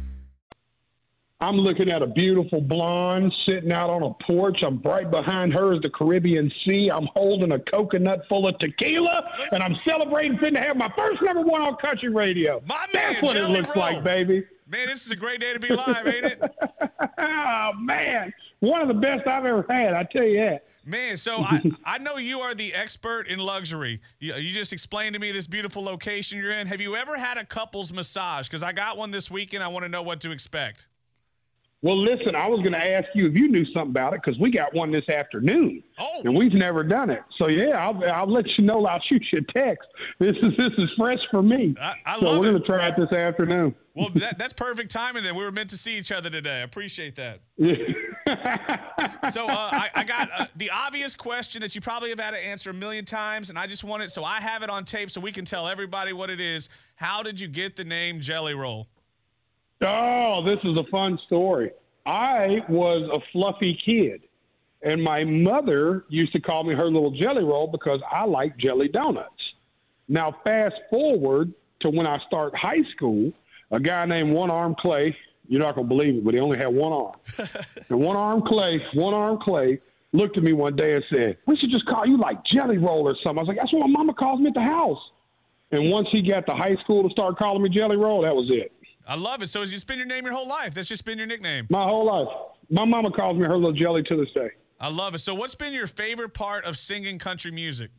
I'm 1.41 1.57
looking 1.57 1.89
at 1.89 2.03
a 2.03 2.07
beautiful 2.07 2.61
blonde 2.61 3.33
sitting 3.33 3.71
out 3.71 3.89
on 3.89 4.03
a 4.03 4.13
porch. 4.23 4.61
I'm 4.61 4.79
right 4.83 5.09
behind 5.09 5.53
her 5.53 5.73
is 5.73 5.81
the 5.81 5.89
Caribbean 5.89 6.51
Sea. 6.63 6.89
I'm 6.89 7.07
holding 7.15 7.51
a 7.51 7.59
coconut 7.59 8.27
full 8.29 8.47
of 8.47 8.59
tequila, 8.59 9.27
and 9.51 9.63
I'm 9.63 9.75
celebrating 9.83 10.37
fitting 10.37 10.53
to 10.53 10.61
have 10.61 10.77
my 10.77 10.93
first 10.95 11.19
number 11.23 11.41
one 11.41 11.61
on 11.61 11.77
country 11.77 12.09
radio. 12.09 12.61
My 12.67 12.85
That's 12.93 12.93
man, 12.93 13.23
what 13.23 13.33
Jelly 13.33 13.53
it 13.53 13.57
looks 13.57 13.69
Roll. 13.69 13.79
like, 13.79 14.03
baby. 14.03 14.45
Man, 14.67 14.87
this 14.87 15.03
is 15.03 15.11
a 15.11 15.15
great 15.15 15.41
day 15.41 15.51
to 15.51 15.59
be 15.59 15.69
alive, 15.69 16.07
ain't 16.07 16.25
it? 16.25 16.41
oh 17.17 17.71
man, 17.79 18.31
one 18.59 18.81
of 18.81 18.87
the 18.87 18.93
best 18.93 19.27
I've 19.27 19.43
ever 19.43 19.65
had. 19.67 19.95
I 19.95 20.03
tell 20.03 20.23
you 20.23 20.41
that. 20.41 20.67
Man, 20.85 21.17
so 21.17 21.37
I, 21.41 21.63
I 21.85 21.97
know 21.97 22.17
you 22.17 22.41
are 22.41 22.53
the 22.53 22.75
expert 22.75 23.27
in 23.27 23.39
luxury. 23.39 23.99
You, 24.19 24.35
you 24.35 24.51
just 24.51 24.73
explained 24.73 25.13
to 25.13 25.19
me 25.19 25.31
this 25.31 25.47
beautiful 25.47 25.83
location 25.83 26.37
you're 26.37 26.51
in. 26.51 26.67
Have 26.67 26.81
you 26.81 26.95
ever 26.95 27.17
had 27.17 27.39
a 27.39 27.45
couples 27.45 27.91
massage? 27.91 28.47
Because 28.47 28.61
I 28.61 28.73
got 28.73 28.95
one 28.95 29.09
this 29.09 29.31
weekend. 29.31 29.63
I 29.63 29.69
want 29.69 29.85
to 29.85 29.89
know 29.89 30.03
what 30.03 30.21
to 30.21 30.31
expect. 30.31 30.87
Well, 31.83 31.97
listen, 31.97 32.35
I 32.35 32.47
was 32.47 32.59
going 32.59 32.73
to 32.73 32.91
ask 32.93 33.07
you 33.15 33.25
if 33.27 33.33
you 33.35 33.47
knew 33.47 33.65
something 33.65 33.89
about 33.89 34.13
it 34.13 34.21
because 34.23 34.39
we 34.39 34.51
got 34.51 34.71
one 34.75 34.91
this 34.91 35.09
afternoon, 35.09 35.81
Oh. 35.99 36.21
and 36.23 36.35
we've 36.37 36.53
never 36.53 36.83
done 36.83 37.09
it. 37.09 37.23
So 37.39 37.47
yeah, 37.47 37.69
I'll, 37.83 38.03
I'll 38.11 38.31
let 38.31 38.55
you 38.59 38.63
know. 38.63 38.85
I'll 38.85 38.99
shoot 39.01 39.23
you 39.31 39.39
a 39.39 39.41
text. 39.51 39.89
This 40.19 40.35
is 40.43 40.55
this 40.57 40.73
is 40.77 40.91
fresh 40.95 41.19
for 41.31 41.41
me. 41.41 41.75
I- 41.81 41.95
I 42.05 42.19
so 42.19 42.39
we're 42.39 42.51
going 42.51 42.61
to 42.61 42.67
try 42.67 42.87
it 42.89 42.95
this 42.97 43.11
afternoon. 43.11 43.73
Well, 43.95 44.09
that, 44.15 44.37
that's 44.37 44.53
perfect 44.53 44.91
timing. 44.91 45.23
Then 45.23 45.35
we 45.35 45.43
were 45.43 45.51
meant 45.51 45.71
to 45.71 45.77
see 45.77 45.97
each 45.97 46.11
other 46.11 46.29
today. 46.29 46.59
I 46.59 46.63
appreciate 46.63 47.15
that. 47.15 47.41
So 49.31 49.45
uh, 49.47 49.69
I, 49.71 49.89
I 49.95 50.03
got 50.03 50.29
uh, 50.37 50.45
the 50.55 50.69
obvious 50.69 51.15
question 51.15 51.61
that 51.61 51.73
you 51.75 51.81
probably 51.81 52.09
have 52.09 52.19
had 52.19 52.31
to 52.31 52.37
answer 52.37 52.69
a 52.69 52.73
million 52.73 53.05
times, 53.05 53.49
and 53.49 53.57
I 53.57 53.65
just 53.67 53.83
want 53.83 54.03
it 54.03 54.11
so 54.11 54.23
I 54.23 54.39
have 54.39 54.61
it 54.63 54.69
on 54.69 54.85
tape 54.85 55.09
so 55.11 55.19
we 55.19 55.31
can 55.31 55.45
tell 55.45 55.67
everybody 55.67 56.13
what 56.13 56.29
it 56.29 56.39
is. 56.39 56.69
How 56.95 57.23
did 57.23 57.39
you 57.39 57.47
get 57.47 57.75
the 57.75 57.83
name 57.83 58.19
Jelly 58.21 58.53
Roll? 58.53 58.87
Oh, 59.81 60.43
this 60.43 60.59
is 60.63 60.77
a 60.77 60.83
fun 60.85 61.17
story. 61.25 61.71
I 62.05 62.63
was 62.69 63.09
a 63.11 63.19
fluffy 63.31 63.73
kid, 63.73 64.21
and 64.83 65.03
my 65.03 65.23
mother 65.23 66.05
used 66.09 66.33
to 66.33 66.39
call 66.39 66.63
me 66.63 66.75
her 66.75 66.85
little 66.85 67.11
jelly 67.11 67.43
roll 67.43 67.67
because 67.67 68.01
I 68.09 68.25
like 68.25 68.57
jelly 68.57 68.87
donuts. 68.87 69.53
Now, 70.07 70.35
fast 70.43 70.75
forward 70.89 71.53
to 71.79 71.89
when 71.89 72.05
I 72.05 72.19
start 72.27 72.55
high 72.55 72.83
school, 72.91 73.33
a 73.71 73.79
guy 73.79 74.05
named 74.05 74.33
One 74.33 74.51
Arm 74.51 74.75
Clay, 74.75 75.15
you're 75.47 75.61
not 75.61 75.75
going 75.75 75.87
to 75.87 75.95
believe 75.95 76.15
it, 76.15 76.23
but 76.23 76.33
he 76.33 76.39
only 76.39 76.57
had 76.57 76.67
one 76.67 76.93
arm. 76.93 77.15
and 77.89 77.99
One 77.99 78.17
Arm 78.17 78.41
Clay, 78.41 78.83
One 78.93 79.13
Arm 79.13 79.39
Clay 79.39 79.79
looked 80.11 80.37
at 80.37 80.43
me 80.43 80.53
one 80.53 80.75
day 80.75 80.95
and 80.95 81.03
said, 81.09 81.37
We 81.47 81.55
should 81.55 81.71
just 81.71 81.85
call 81.85 82.05
you 82.05 82.17
like 82.17 82.43
Jelly 82.43 82.77
Roll 82.77 83.07
or 83.07 83.15
something. 83.15 83.39
I 83.39 83.41
was 83.41 83.47
like, 83.47 83.57
That's 83.57 83.73
what 83.73 83.81
my 83.81 83.87
mama 83.87 84.13
calls 84.13 84.39
me 84.39 84.47
at 84.47 84.53
the 84.53 84.61
house. 84.61 85.11
And 85.71 85.89
once 85.89 86.09
he 86.09 86.21
got 86.21 86.45
to 86.47 86.53
high 86.53 86.75
school 86.75 87.03
to 87.03 87.09
start 87.09 87.37
calling 87.37 87.63
me 87.63 87.69
Jelly 87.69 87.95
Roll, 87.95 88.21
that 88.23 88.35
was 88.35 88.49
it. 88.49 88.73
I 89.07 89.15
love 89.15 89.41
it. 89.43 89.47
So 89.47 89.61
it's 89.61 89.83
been 89.83 89.97
your 89.97 90.07
name 90.07 90.25
your 90.25 90.33
whole 90.33 90.47
life. 90.47 90.73
That's 90.73 90.87
just 90.87 91.05
been 91.05 91.17
your 91.17 91.27
nickname. 91.27 91.67
My 91.69 91.83
whole 91.83 92.05
life. 92.05 92.27
My 92.69 92.85
mama 92.85 93.11
calls 93.11 93.37
me 93.37 93.45
her 93.45 93.55
little 93.55 93.73
jelly 93.73 94.03
to 94.03 94.15
this 94.15 94.31
day. 94.31 94.51
I 94.79 94.89
love 94.89 95.13
it. 95.15 95.19
So 95.19 95.35
what's 95.35 95.55
been 95.55 95.73
your 95.73 95.87
favorite 95.87 96.33
part 96.33 96.65
of 96.65 96.77
singing 96.77 97.19
country 97.19 97.51
music? 97.51 97.91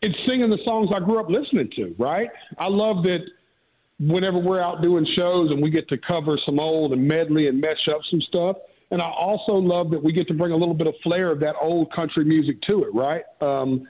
It's 0.00 0.18
singing 0.26 0.50
the 0.50 0.58
songs 0.64 0.90
I 0.94 1.00
grew 1.00 1.18
up 1.20 1.28
listening 1.28 1.70
to, 1.76 1.94
right? 1.98 2.28
I 2.58 2.68
love 2.68 3.04
that 3.04 3.24
whenever 4.00 4.38
we're 4.38 4.60
out 4.60 4.82
doing 4.82 5.04
shows 5.04 5.50
and 5.50 5.62
we 5.62 5.70
get 5.70 5.88
to 5.88 5.96
cover 5.96 6.36
some 6.36 6.58
old 6.58 6.92
and 6.92 7.06
medley 7.06 7.46
and 7.48 7.60
mesh 7.60 7.88
up 7.88 8.04
some 8.04 8.20
stuff. 8.20 8.56
And 8.90 9.00
I 9.00 9.08
also 9.08 9.54
love 9.54 9.90
that 9.90 10.02
we 10.02 10.12
get 10.12 10.28
to 10.28 10.34
bring 10.34 10.52
a 10.52 10.56
little 10.56 10.74
bit 10.74 10.86
of 10.86 10.94
flair 11.02 11.30
of 11.30 11.40
that 11.40 11.56
old 11.60 11.92
country 11.92 12.24
music 12.24 12.60
to 12.62 12.84
it, 12.84 12.92
right? 12.92 13.24
Um, 13.40 13.88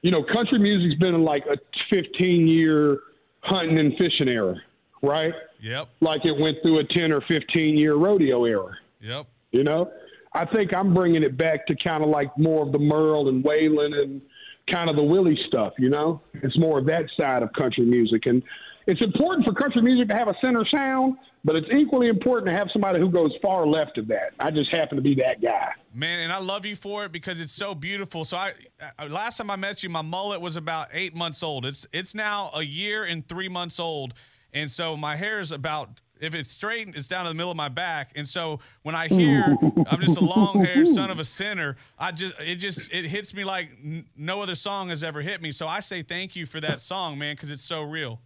you 0.00 0.10
know, 0.10 0.22
country 0.22 0.58
music's 0.58 0.98
been 0.98 1.22
like 1.22 1.46
a 1.46 1.58
15 1.90 2.48
year 2.48 3.00
hunting 3.42 3.78
and 3.78 3.96
fishing 3.96 4.28
era, 4.28 4.60
right? 5.02 5.34
Yep. 5.60 5.88
Like 6.00 6.24
it 6.24 6.36
went 6.36 6.58
through 6.62 6.78
a 6.78 6.84
10 6.84 7.12
or 7.12 7.20
15 7.20 7.76
year 7.76 7.94
rodeo 7.94 8.44
era. 8.44 8.76
Yep. 9.00 9.26
You 9.50 9.64
know, 9.64 9.92
I 10.32 10.44
think 10.46 10.74
I'm 10.74 10.94
bringing 10.94 11.22
it 11.22 11.36
back 11.36 11.66
to 11.66 11.74
kind 11.74 12.02
of 12.02 12.08
like 12.08 12.36
more 12.38 12.62
of 12.64 12.72
the 12.72 12.78
Merle 12.78 13.28
and 13.28 13.44
Waylon 13.44 14.00
and 14.00 14.22
kind 14.66 14.88
of 14.88 14.96
the 14.96 15.02
Willie 15.02 15.36
stuff. 15.36 15.74
You 15.78 15.90
know, 15.90 16.20
it's 16.34 16.58
more 16.58 16.78
of 16.78 16.86
that 16.86 17.10
side 17.16 17.42
of 17.42 17.52
country 17.52 17.84
music, 17.84 18.26
and 18.26 18.42
it's 18.86 19.00
important 19.00 19.46
for 19.46 19.52
country 19.52 19.82
music 19.82 20.08
to 20.08 20.14
have 20.14 20.28
a 20.28 20.34
center 20.40 20.64
sound, 20.64 21.16
but 21.44 21.56
it's 21.56 21.68
equally 21.72 22.08
important 22.08 22.48
to 22.48 22.52
have 22.52 22.68
somebody 22.72 22.98
who 22.98 23.10
goes 23.10 23.32
far 23.40 23.66
left 23.66 23.98
of 23.98 24.08
that. 24.08 24.32
I 24.38 24.50
just 24.50 24.70
happen 24.72 24.96
to 24.96 25.02
be 25.02 25.14
that 25.16 25.40
guy. 25.40 25.72
Man, 25.94 26.20
and 26.20 26.32
I 26.32 26.38
love 26.38 26.66
you 26.66 26.76
for 26.76 27.04
it 27.04 27.12
because 27.12 27.40
it's 27.40 27.52
so 27.52 27.74
beautiful. 27.74 28.24
So 28.24 28.36
I, 28.36 28.54
uh, 28.98 29.06
last 29.06 29.36
time 29.36 29.50
I 29.50 29.56
met 29.56 29.82
you, 29.82 29.90
my 29.90 30.02
mullet 30.02 30.40
was 30.40 30.56
about 30.56 30.88
eight 30.92 31.14
months 31.14 31.42
old. 31.42 31.66
It's 31.66 31.86
it's 31.92 32.14
now 32.14 32.50
a 32.54 32.62
year 32.62 33.04
and 33.04 33.26
three 33.28 33.48
months 33.48 33.78
old, 33.78 34.14
and 34.52 34.70
so 34.70 34.96
my 34.96 35.16
hair 35.16 35.40
is 35.40 35.52
about. 35.52 36.00
If 36.20 36.36
it's 36.36 36.52
straight, 36.52 36.86
it's 36.94 37.08
down 37.08 37.24
to 37.24 37.30
the 37.30 37.34
middle 37.34 37.50
of 37.50 37.56
my 37.56 37.68
back, 37.68 38.12
and 38.14 38.28
so 38.28 38.60
when 38.82 38.94
I 38.94 39.08
hear 39.08 39.56
I'm 39.90 40.00
just 40.00 40.18
a 40.18 40.24
long-haired 40.24 40.86
son 40.94 41.10
of 41.10 41.18
a 41.18 41.24
sinner, 41.24 41.76
I 41.98 42.12
just 42.12 42.34
it 42.38 42.56
just 42.56 42.92
it 42.92 43.06
hits 43.06 43.34
me 43.34 43.42
like 43.42 43.70
n- 43.82 44.04
no 44.16 44.40
other 44.40 44.54
song 44.54 44.90
has 44.90 45.02
ever 45.02 45.20
hit 45.20 45.42
me. 45.42 45.50
So 45.50 45.66
I 45.66 45.80
say 45.80 46.04
thank 46.04 46.36
you 46.36 46.46
for 46.46 46.60
that 46.60 46.78
song, 46.78 47.18
man, 47.18 47.34
because 47.34 47.50
it's 47.50 47.64
so 47.64 47.82
real. 47.82 48.20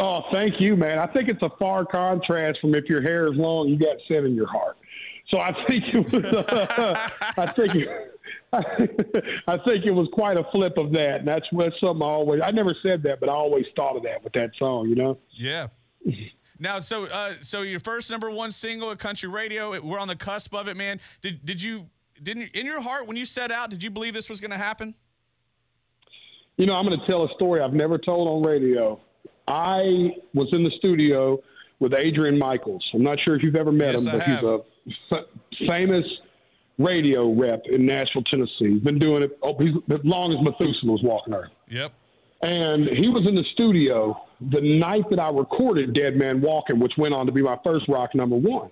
Oh, 0.00 0.24
thank 0.32 0.60
you, 0.60 0.76
man. 0.76 0.98
I 0.98 1.06
think 1.06 1.28
it's 1.28 1.42
a 1.42 1.50
far 1.58 1.84
contrast 1.84 2.58
from 2.60 2.74
if 2.74 2.86
your 2.86 3.02
hair 3.02 3.30
is 3.30 3.36
long, 3.36 3.68
you 3.68 3.78
got 3.78 3.96
sin 4.08 4.24
in 4.24 4.34
your 4.34 4.46
heart. 4.48 4.78
So 5.28 5.38
I 5.38 5.52
think 5.68 5.84
it 5.92 6.12
was. 6.12 6.14
Uh, 6.24 7.08
I 7.36 7.52
think. 7.52 7.74
It, 7.76 7.88
I 9.46 9.56
think 9.58 9.84
it 9.84 9.92
was 9.92 10.08
quite 10.12 10.36
a 10.36 10.44
flip 10.50 10.76
of 10.78 10.90
that, 10.92 11.20
and 11.20 11.28
that's 11.28 11.46
that's 11.52 11.78
something 11.80 12.02
I 12.02 12.06
always. 12.06 12.40
I 12.42 12.50
never 12.50 12.74
said 12.82 13.02
that, 13.04 13.20
but 13.20 13.28
I 13.28 13.32
always 13.32 13.66
thought 13.76 13.96
of 13.96 14.02
that 14.04 14.24
with 14.24 14.32
that 14.32 14.50
song. 14.58 14.88
You 14.88 14.96
know. 14.96 15.18
Yeah. 15.32 15.68
Now, 16.58 16.80
so 16.80 17.04
uh, 17.04 17.34
so 17.42 17.62
your 17.62 17.78
first 17.80 18.10
number 18.10 18.30
one 18.30 18.50
single 18.50 18.90
at 18.90 18.98
country 18.98 19.28
radio, 19.28 19.74
it- 19.74 19.84
we're 19.84 19.98
on 19.98 20.08
the 20.08 20.16
cusp 20.16 20.54
of 20.54 20.66
it, 20.66 20.76
man. 20.76 20.98
Did 21.22 21.44
did 21.44 21.62
you 21.62 21.86
didn't 22.22 22.50
in 22.54 22.66
your 22.66 22.80
heart 22.80 23.06
when 23.06 23.16
you 23.16 23.24
set 23.24 23.52
out, 23.52 23.70
did 23.70 23.82
you 23.84 23.90
believe 23.90 24.14
this 24.14 24.28
was 24.28 24.40
going 24.40 24.50
to 24.50 24.58
happen? 24.58 24.94
You 26.56 26.66
know, 26.66 26.74
I'm 26.74 26.86
going 26.86 26.98
to 26.98 27.06
tell 27.06 27.24
a 27.24 27.28
story 27.34 27.60
I've 27.60 27.72
never 27.72 27.98
told 27.98 28.26
on 28.28 28.42
radio. 28.42 29.00
I 29.50 30.14
was 30.34 30.52
in 30.52 30.62
the 30.62 30.70
studio 30.70 31.42
with 31.78 31.94
Adrian 31.94 32.38
Michaels. 32.38 32.90
I'm 32.94 33.02
not 33.02 33.18
sure 33.18 33.34
if 33.34 33.42
you've 33.42 33.56
ever 33.56 33.72
met 33.72 33.92
Yes, 33.92 34.06
him, 34.06 34.18
but 34.18 34.26
he's 34.26 34.42
a 34.42 35.18
f- 35.18 35.66
famous 35.66 36.06
radio 36.78 37.32
rep 37.32 37.66
in 37.66 37.86
Nashville, 37.86 38.22
Tennessee. 38.22 38.72
He's 38.72 38.82
been 38.82 38.98
doing 38.98 39.22
it 39.22 39.38
oh, 39.42 39.56
he's, 39.58 39.74
as 39.90 40.04
long 40.04 40.32
as 40.32 40.42
Methuselah 40.42 40.92
was 40.92 41.02
walking 41.02 41.34
earth. 41.34 41.50
Yep. 41.68 41.92
And 42.42 42.86
he 42.88 43.08
was 43.08 43.28
in 43.28 43.34
the 43.34 43.44
studio 43.44 44.24
the 44.40 44.60
night 44.60 45.10
that 45.10 45.18
I 45.18 45.28
recorded 45.30 45.92
Dead 45.92 46.16
Man 46.16 46.40
Walking, 46.40 46.78
which 46.78 46.96
went 46.96 47.12
on 47.12 47.26
to 47.26 47.32
be 47.32 47.42
my 47.42 47.58
first 47.62 47.86
rock 47.88 48.14
number 48.14 48.36
one. 48.36 48.70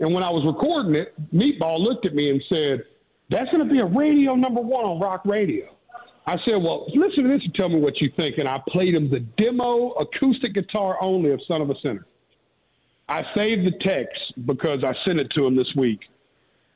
And 0.00 0.12
when 0.12 0.22
I 0.22 0.30
was 0.30 0.44
recording 0.44 0.94
it, 0.94 1.14
Meatball 1.34 1.78
looked 1.78 2.04
at 2.04 2.14
me 2.14 2.30
and 2.30 2.42
said, 2.48 2.84
That's 3.30 3.50
going 3.50 3.66
to 3.66 3.72
be 3.72 3.80
a 3.80 3.86
radio 3.86 4.34
number 4.34 4.60
one 4.60 4.84
on 4.84 5.00
rock 5.00 5.24
radio. 5.24 5.74
I 6.26 6.38
said, 6.44 6.56
Well, 6.62 6.86
listen 6.94 7.24
to 7.24 7.28
this 7.30 7.44
and 7.44 7.54
tell 7.54 7.68
me 7.68 7.78
what 7.80 8.00
you 8.00 8.08
think. 8.08 8.38
And 8.38 8.48
I 8.48 8.60
played 8.68 8.94
him 8.94 9.10
the 9.10 9.20
demo 9.20 9.90
acoustic 9.90 10.54
guitar 10.54 10.96
only 11.00 11.30
of 11.30 11.42
Son 11.42 11.60
of 11.60 11.70
a 11.70 11.78
Sinner. 11.80 12.06
I 13.08 13.24
saved 13.34 13.66
the 13.66 13.72
text 13.72 14.32
because 14.46 14.82
I 14.82 14.94
sent 15.04 15.20
it 15.20 15.30
to 15.30 15.46
him 15.46 15.54
this 15.56 15.74
week. 15.74 16.08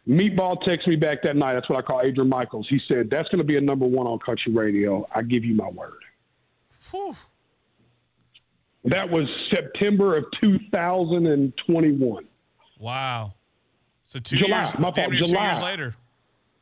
Meatball 0.07 0.63
texted 0.63 0.89
me 0.89 0.97
back 0.97 1.23
that 1.23 1.37
night. 1.37 1.55
That's 1.55 1.69
what 1.69 1.79
I 1.79 1.83
call 1.83 2.03
Adrian 2.03 2.29
Michaels. 2.29 2.69
He 2.69 2.81
said, 2.89 3.09
That's 3.11 3.29
going 3.29 3.39
to 3.39 3.45
be 3.45 3.57
a 3.57 3.61
number 3.61 3.87
one 3.87 4.07
on 4.07 4.19
country 4.19 4.53
radio. 4.53 5.07
I 5.15 5.23
give 5.23 5.45
you 5.45 5.55
my 5.55 5.69
word. 5.69 5.93
Whew. 6.91 7.17
That 8.85 9.11
was 9.11 9.29
September 9.51 10.17
of 10.17 10.27
2021. 10.41 12.25
Wow. 12.79 13.35
So 14.07 14.19
two 14.19 14.37
July, 14.37 14.61
years, 14.61 14.79
my 14.79 14.93
fault, 14.93 14.97
near 14.97 15.09
two 15.21 15.27
July. 15.27 15.47
years 15.51 15.63
later. 15.63 15.95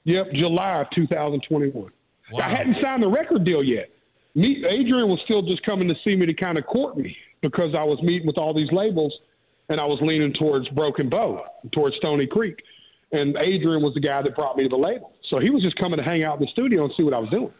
Yep, 0.04 0.32
July 0.32 0.80
of 0.80 0.90
2021. 0.90 1.90
Wow. 2.32 2.40
I 2.40 2.48
hadn't 2.48 2.76
signed 2.82 3.02
the 3.02 3.08
record 3.08 3.44
deal 3.44 3.62
yet. 3.62 3.90
Me, 4.34 4.64
Adrian 4.66 5.08
was 5.08 5.20
still 5.24 5.42
just 5.42 5.62
coming 5.62 5.88
to 5.88 5.94
see 6.04 6.16
me 6.16 6.26
to 6.26 6.34
kind 6.34 6.58
of 6.58 6.66
court 6.66 6.96
me 6.96 7.16
because 7.40 7.74
I 7.74 7.84
was 7.84 8.02
meeting 8.02 8.26
with 8.26 8.38
all 8.38 8.52
these 8.52 8.70
labels 8.72 9.16
and 9.68 9.80
I 9.80 9.84
was 9.84 10.00
leaning 10.00 10.32
towards 10.32 10.68
Broken 10.68 11.08
Bow, 11.08 11.44
towards 11.72 11.96
Stoney 11.96 12.26
Creek. 12.26 12.62
And 13.12 13.36
Adrian 13.38 13.82
was 13.82 13.94
the 13.94 14.00
guy 14.00 14.20
that 14.22 14.34
brought 14.34 14.56
me 14.56 14.64
to 14.64 14.68
the 14.68 14.76
label. 14.76 15.12
So 15.22 15.38
he 15.38 15.50
was 15.50 15.62
just 15.62 15.76
coming 15.76 15.96
to 15.98 16.04
hang 16.04 16.24
out 16.24 16.38
in 16.38 16.44
the 16.44 16.50
studio 16.50 16.84
and 16.84 16.92
see 16.96 17.02
what 17.02 17.14
I 17.14 17.18
was 17.18 17.30
doing. 17.30 17.52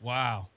Wow, 0.00 0.48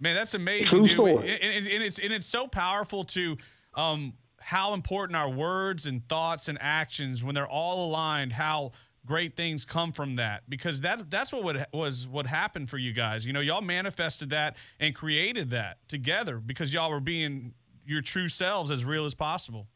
man, 0.00 0.14
that's 0.14 0.34
amazing, 0.34 0.66
True 0.66 0.84
dude. 0.84 0.92
story. 0.92 1.14
And, 1.14 1.42
and, 1.42 1.66
and 1.66 1.82
it's 1.82 1.98
and 1.98 2.12
it's 2.12 2.26
so 2.26 2.46
powerful 2.46 3.04
to 3.04 3.36
um, 3.74 4.14
how 4.38 4.74
important 4.74 5.16
our 5.16 5.28
words 5.28 5.86
and 5.86 6.06
thoughts 6.08 6.48
and 6.48 6.58
actions 6.60 7.24
when 7.24 7.34
they're 7.34 7.48
all 7.48 7.88
aligned. 7.88 8.32
How 8.32 8.72
great 9.04 9.36
things 9.36 9.64
come 9.64 9.92
from 9.92 10.16
that 10.16 10.42
because 10.48 10.80
that's 10.80 11.02
that's 11.08 11.32
what 11.32 11.44
would, 11.44 11.66
was 11.72 12.06
what 12.06 12.26
happened 12.26 12.70
for 12.70 12.78
you 12.78 12.92
guys. 12.92 13.26
You 13.26 13.32
know, 13.32 13.40
y'all 13.40 13.60
manifested 13.60 14.30
that 14.30 14.56
and 14.80 14.94
created 14.94 15.50
that 15.50 15.78
together 15.88 16.38
because 16.38 16.72
y'all 16.72 16.90
were 16.90 17.00
being 17.00 17.54
your 17.84 18.00
true 18.00 18.28
selves 18.28 18.70
as 18.70 18.84
real 18.84 19.04
as 19.04 19.14
possible. 19.14 19.66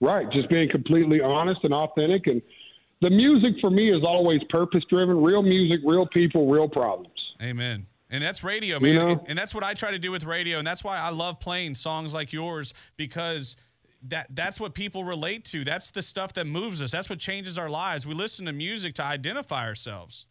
Right, 0.00 0.30
just 0.30 0.48
being 0.48 0.68
completely 0.68 1.20
honest 1.20 1.64
and 1.64 1.74
authentic. 1.74 2.28
And 2.28 2.40
the 3.00 3.10
music 3.10 3.54
for 3.60 3.70
me 3.70 3.90
is 3.90 4.04
always 4.04 4.42
purpose 4.44 4.84
driven. 4.88 5.20
Real 5.20 5.42
music, 5.42 5.80
real 5.84 6.06
people, 6.06 6.48
real 6.48 6.68
problems. 6.68 7.34
Amen. 7.42 7.86
And 8.10 8.22
that's 8.22 8.42
radio, 8.42 8.80
man. 8.80 8.92
You 8.92 8.98
know? 8.98 9.24
and 9.26 9.38
that's 9.38 9.54
what 9.54 9.64
I 9.64 9.74
try 9.74 9.90
to 9.90 9.98
do 9.98 10.10
with 10.10 10.24
radio. 10.24 10.58
And 10.58 10.66
that's 10.66 10.82
why 10.82 10.98
I 10.98 11.10
love 11.10 11.40
playing 11.40 11.74
songs 11.74 12.14
like 12.14 12.32
yours 12.32 12.72
because 12.96 13.56
that 14.06 14.28
that's 14.30 14.60
what 14.60 14.74
people 14.74 15.04
relate 15.04 15.44
to. 15.46 15.64
That's 15.64 15.90
the 15.90 16.02
stuff 16.02 16.32
that 16.34 16.46
moves 16.46 16.80
us. 16.82 16.92
That's 16.92 17.10
what 17.10 17.18
changes 17.18 17.58
our 17.58 17.68
lives. 17.68 18.06
We 18.06 18.14
listen 18.14 18.46
to 18.46 18.52
music 18.52 18.94
to 18.94 19.04
identify 19.04 19.66
ourselves. 19.66 20.26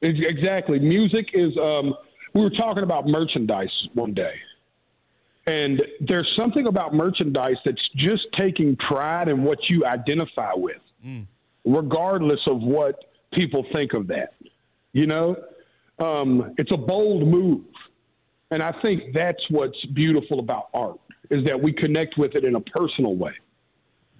Exactly. 0.00 0.80
Music 0.80 1.30
is. 1.32 1.56
Um, 1.56 1.94
we 2.34 2.40
were 2.40 2.50
talking 2.50 2.82
about 2.82 3.06
merchandise 3.06 3.88
one 3.94 4.14
day, 4.14 4.34
and 5.46 5.82
there's 6.00 6.34
something 6.34 6.66
about 6.66 6.94
merchandise 6.94 7.58
that's 7.64 7.88
just 7.90 8.32
taking 8.32 8.74
pride 8.74 9.28
in 9.28 9.44
what 9.44 9.68
you 9.70 9.84
identify 9.84 10.52
with, 10.54 10.80
regardless 11.64 12.46
of 12.48 12.62
what 12.62 13.04
people 13.32 13.64
think 13.72 13.92
of 13.92 14.08
that. 14.08 14.34
You 14.92 15.06
know, 15.06 15.36
um, 15.98 16.54
it's 16.58 16.72
a 16.72 16.76
bold 16.76 17.28
move, 17.28 17.62
and 18.50 18.62
I 18.62 18.72
think 18.82 19.12
that's 19.14 19.48
what's 19.50 19.84
beautiful 19.84 20.40
about 20.40 20.68
art 20.74 20.98
is 21.32 21.44
that 21.44 21.60
we 21.60 21.72
connect 21.72 22.18
with 22.18 22.34
it 22.34 22.44
in 22.44 22.54
a 22.54 22.60
personal 22.60 23.16
way. 23.16 23.32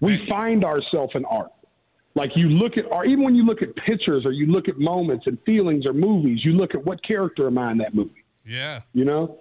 We 0.00 0.26
find 0.26 0.64
ourselves 0.64 1.14
in 1.14 1.24
art. 1.26 1.52
Like 2.14 2.36
you 2.36 2.48
look 2.48 2.76
at, 2.76 2.90
or 2.90 3.04
even 3.04 3.24
when 3.24 3.34
you 3.34 3.44
look 3.44 3.62
at 3.62 3.74
pictures 3.76 4.26
or 4.26 4.32
you 4.32 4.46
look 4.46 4.68
at 4.68 4.78
moments 4.78 5.26
and 5.26 5.38
feelings 5.46 5.86
or 5.86 5.92
movies, 5.92 6.44
you 6.44 6.52
look 6.52 6.74
at 6.74 6.84
what 6.84 7.02
character 7.02 7.46
am 7.46 7.58
I 7.58 7.70
in 7.70 7.78
that 7.78 7.94
movie. 7.94 8.24
Yeah. 8.44 8.80
You 8.92 9.04
know, 9.04 9.38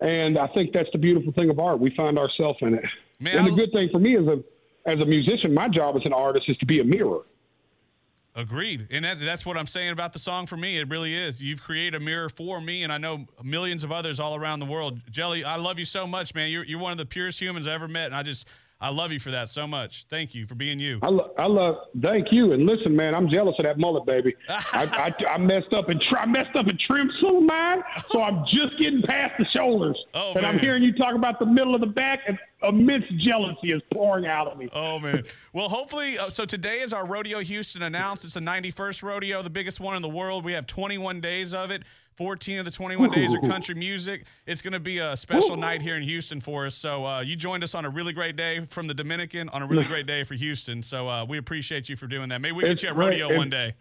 and 0.00 0.38
I 0.38 0.46
think 0.48 0.72
that's 0.72 0.90
the 0.92 0.98
beautiful 0.98 1.32
thing 1.32 1.50
of 1.50 1.58
art. 1.58 1.80
We 1.80 1.90
find 1.90 2.18
ourselves 2.18 2.58
in 2.60 2.74
it. 2.74 2.84
Man, 3.18 3.38
and 3.38 3.46
the 3.46 3.52
good 3.52 3.72
thing 3.72 3.88
for 3.90 3.98
me 3.98 4.16
as 4.16 4.26
a 4.26 4.42
as 4.86 5.00
a 5.00 5.06
musician, 5.06 5.54
my 5.54 5.68
job 5.68 5.96
as 5.96 6.02
an 6.04 6.12
artist 6.12 6.48
is 6.48 6.58
to 6.58 6.66
be 6.66 6.80
a 6.80 6.84
mirror. 6.84 7.22
Agreed. 8.36 8.88
And 8.90 9.04
that, 9.04 9.20
that's 9.20 9.46
what 9.46 9.56
I'm 9.56 9.66
saying 9.66 9.90
about 9.90 10.12
the 10.12 10.18
song 10.18 10.46
for 10.46 10.56
me. 10.56 10.78
It 10.78 10.88
really 10.88 11.14
is. 11.14 11.40
You've 11.40 11.62
created 11.62 11.94
a 11.94 12.04
mirror 12.04 12.28
for 12.28 12.60
me, 12.60 12.82
and 12.82 12.92
I 12.92 12.98
know 12.98 13.26
millions 13.44 13.84
of 13.84 13.92
others 13.92 14.18
all 14.18 14.34
around 14.34 14.58
the 14.58 14.66
world. 14.66 15.00
Jelly, 15.08 15.44
I 15.44 15.54
love 15.54 15.78
you 15.78 15.84
so 15.84 16.04
much, 16.04 16.34
man. 16.34 16.50
You're, 16.50 16.64
you're 16.64 16.80
one 16.80 16.90
of 16.90 16.98
the 16.98 17.06
purest 17.06 17.40
humans 17.40 17.68
I 17.68 17.74
ever 17.74 17.86
met, 17.86 18.06
and 18.06 18.14
I 18.14 18.24
just, 18.24 18.48
I 18.80 18.90
love 18.90 19.12
you 19.12 19.20
for 19.20 19.30
that 19.30 19.48
so 19.48 19.66
much. 19.66 20.04
Thank 20.10 20.34
you 20.34 20.46
for 20.46 20.54
being 20.56 20.78
you. 20.78 20.98
I, 21.02 21.08
lo- 21.08 21.32
I 21.38 21.46
love. 21.46 21.76
Thank 22.02 22.32
you. 22.32 22.52
And 22.52 22.66
listen, 22.66 22.94
man, 22.94 23.14
I'm 23.14 23.30
jealous 23.30 23.54
of 23.58 23.64
that 23.64 23.78
mullet, 23.78 24.04
baby. 24.04 24.34
I, 24.48 25.14
I, 25.22 25.34
I 25.34 25.38
messed 25.38 25.72
up 25.72 25.88
and 25.88 26.00
try, 26.00 26.26
messed 26.26 26.54
up 26.54 26.66
and 26.66 26.78
trimmed 26.78 27.12
some 27.20 27.36
of 27.36 27.42
mine, 27.44 27.82
so 28.10 28.22
I'm 28.22 28.44
just 28.44 28.78
getting 28.78 29.00
past 29.02 29.34
the 29.38 29.44
shoulders. 29.46 30.02
Oh, 30.16 30.32
and 30.34 30.46
I'm 30.46 30.58
hearing 30.58 30.82
you 30.82 30.92
talk 30.92 31.14
about 31.14 31.38
the 31.38 31.46
middle 31.46 31.74
of 31.74 31.80
the 31.80 31.86
back, 31.86 32.20
and 32.28 32.38
immense 32.62 33.04
jealousy 33.16 33.72
is 33.72 33.82
pouring 33.92 34.26
out 34.26 34.46
of 34.46 34.56
me. 34.58 34.68
Oh 34.72 34.98
man. 34.98 35.24
Well, 35.52 35.68
hopefully. 35.68 36.18
Uh, 36.18 36.30
so 36.30 36.44
today 36.44 36.80
is 36.80 36.92
our 36.92 37.04
Rodeo 37.04 37.40
Houston 37.40 37.82
announced. 37.82 38.24
It's 38.24 38.34
the 38.34 38.40
91st 38.40 39.02
rodeo, 39.02 39.42
the 39.42 39.50
biggest 39.50 39.80
one 39.80 39.96
in 39.96 40.02
the 40.02 40.08
world. 40.08 40.44
We 40.44 40.52
have 40.52 40.66
21 40.66 41.20
days 41.20 41.52
of 41.52 41.70
it. 41.70 41.82
14 42.16 42.60
of 42.60 42.64
the 42.64 42.70
21 42.70 43.10
days 43.10 43.34
are 43.34 43.40
country 43.40 43.74
music. 43.74 44.24
It's 44.46 44.62
going 44.62 44.72
to 44.72 44.80
be 44.80 44.98
a 44.98 45.16
special 45.16 45.56
night 45.56 45.82
here 45.82 45.96
in 45.96 46.02
Houston 46.02 46.40
for 46.40 46.66
us. 46.66 46.74
So 46.74 47.04
uh, 47.04 47.20
you 47.20 47.36
joined 47.36 47.64
us 47.64 47.74
on 47.74 47.84
a 47.84 47.90
really 47.90 48.12
great 48.12 48.36
day 48.36 48.64
from 48.66 48.86
the 48.86 48.94
Dominican, 48.94 49.48
on 49.48 49.62
a 49.62 49.66
really 49.66 49.84
great 49.84 50.06
day 50.06 50.24
for 50.24 50.34
Houston. 50.34 50.82
So 50.82 51.08
uh, 51.08 51.24
we 51.24 51.38
appreciate 51.38 51.88
you 51.88 51.96
for 51.96 52.06
doing 52.06 52.28
that. 52.28 52.40
Maybe 52.40 52.52
we 52.52 52.68
you 52.68 52.88
at 52.88 52.96
rodeo 52.96 53.36
one 53.36 53.50
day. 53.50 53.74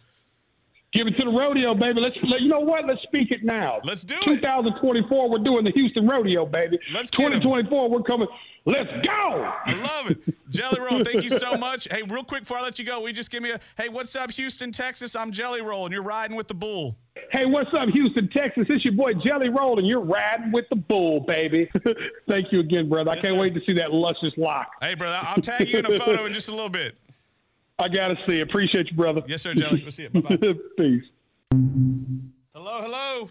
Give 0.94 1.08
it 1.08 1.18
to 1.18 1.26
the 1.26 1.32
rodeo, 1.32 1.74
baby. 1.74 2.02
Let's 2.02 2.18
let 2.22 2.42
you 2.42 2.50
know 2.50 2.60
what. 2.60 2.86
Let's 2.86 3.02
speak 3.02 3.32
it 3.32 3.44
now. 3.44 3.82
Let's 3.84 4.04
do 4.04 4.16
it. 4.16 4.22
2024, 4.22 5.30
we're 5.30 5.40
doing 5.40 5.66
the 5.66 5.72
Houston 5.72 6.08
rodeo, 6.08 6.46
baby. 6.46 6.80
Let's 6.94 7.10
2024, 7.10 7.90
we're 7.90 8.04
coming. 8.04 8.28
Let's 8.66 8.92
go. 9.06 9.52
I 9.66 9.74
love 9.74 10.12
it. 10.12 10.18
Jelly 10.50 10.80
Roll, 10.80 11.04
thank 11.04 11.24
you 11.24 11.32
so 11.32 11.58
much. 11.58 11.88
Hey, 11.90 12.04
real 12.04 12.24
quick 12.24 12.44
before 12.44 12.60
I 12.60 12.62
let 12.62 12.78
you 12.78 12.86
go, 12.86 13.02
we 13.02 13.12
just 13.12 13.32
give 13.32 13.42
me 13.42 13.52
a 13.52 13.60
hey, 13.76 13.90
what's 13.90 14.16
up, 14.16 14.32
Houston, 14.32 14.72
Texas? 14.72 15.16
I'm 15.16 15.32
Jelly 15.32 15.62
Roll, 15.62 15.86
and 15.86 15.92
you're 15.92 16.04
riding 16.04 16.38
with 16.38 16.48
the 16.48 16.54
bull. 16.54 16.96
Hey, 17.32 17.46
what's 17.46 17.74
up, 17.74 17.90
Houston, 17.90 18.30
Texas? 18.30 18.66
It's 18.70 18.86
your 18.86 18.94
boy 18.94 19.16
Jelly 19.16 19.50
Roll, 19.50 19.80
and 19.80 19.88
you're 19.88 20.00
riding 20.00 20.52
with 20.52 20.66
the 20.70 20.76
bull, 20.76 21.22
baby. 21.22 21.70
Thank 22.30 22.52
you 22.52 22.60
again, 22.60 22.88
brother. 22.88 23.12
I 23.12 23.16
can't 23.16 23.34
sir. 23.34 23.40
wait 23.40 23.56
to 23.56 23.62
see 23.66 23.74
that 23.74 23.92
luscious 23.92 24.34
lock. 24.38 24.70
Hey, 24.80 24.94
brother, 24.94 25.20
I'll 25.22 25.42
tag 25.42 25.68
you 25.70 25.80
in 25.80 25.86
a 25.88 25.98
photo 25.98 26.26
in 26.26 26.34
just 26.34 26.50
a 26.50 26.52
little 26.52 26.70
bit. 26.70 26.96
I 27.80 27.88
gotta 27.90 28.18
see. 28.28 28.40
Appreciate 28.42 28.92
you, 28.92 28.96
brother. 28.98 29.22
Yes, 29.28 29.42
sir, 29.42 29.54
Jelly. 29.54 29.82
We'll 29.82 29.92
see 29.92 30.04
you. 30.04 30.10
Bye 30.10 30.36
bye. 30.38 30.54
Peace. 30.78 31.04
Hello, 32.54 32.82
hello. 32.82 33.30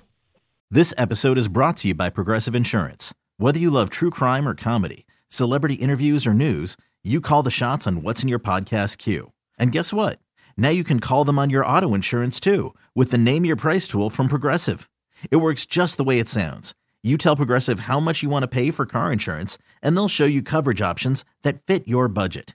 This 0.70 0.92
episode 0.98 1.38
is 1.38 1.48
brought 1.48 1.76
to 1.78 1.88
you 1.88 1.94
by 1.94 2.10
Progressive 2.10 2.54
Insurance. 2.54 3.14
Whether 3.36 3.58
you 3.58 3.70
love 3.70 3.90
true 3.90 4.10
crime 4.10 4.48
or 4.48 4.54
comedy, 4.54 5.06
celebrity 5.28 5.74
interviews 5.74 6.26
or 6.26 6.34
news, 6.34 6.76
you 7.04 7.20
call 7.20 7.42
the 7.42 7.50
shots 7.50 7.86
on 7.86 8.02
what's 8.02 8.22
in 8.22 8.28
your 8.28 8.38
podcast 8.38 8.98
queue. 8.98 9.32
And 9.58 9.70
guess 9.72 9.92
what? 9.92 10.18
Now 10.56 10.70
you 10.70 10.84
can 10.84 10.98
call 11.00 11.24
them 11.24 11.38
on 11.38 11.50
your 11.50 11.64
auto 11.66 11.94
insurance 11.94 12.40
too 12.40 12.74
with 12.94 13.10
the 13.10 13.18
Name 13.18 13.44
Your 13.44 13.56
Price 13.56 13.86
tool 13.86 14.10
from 14.10 14.28
Progressive. 14.28 14.88
It 15.30 15.36
works 15.36 15.66
just 15.66 15.96
the 15.98 16.04
way 16.04 16.18
it 16.18 16.28
sounds. 16.28 16.74
You 17.02 17.16
tell 17.18 17.36
Progressive 17.36 17.80
how 17.80 18.00
much 18.00 18.22
you 18.22 18.28
want 18.28 18.42
to 18.44 18.48
pay 18.48 18.70
for 18.70 18.86
car 18.86 19.12
insurance, 19.12 19.58
and 19.82 19.96
they'll 19.96 20.08
show 20.08 20.24
you 20.24 20.42
coverage 20.42 20.80
options 20.80 21.24
that 21.42 21.60
fit 21.66 21.86
your 21.88 22.06
budget. 22.08 22.54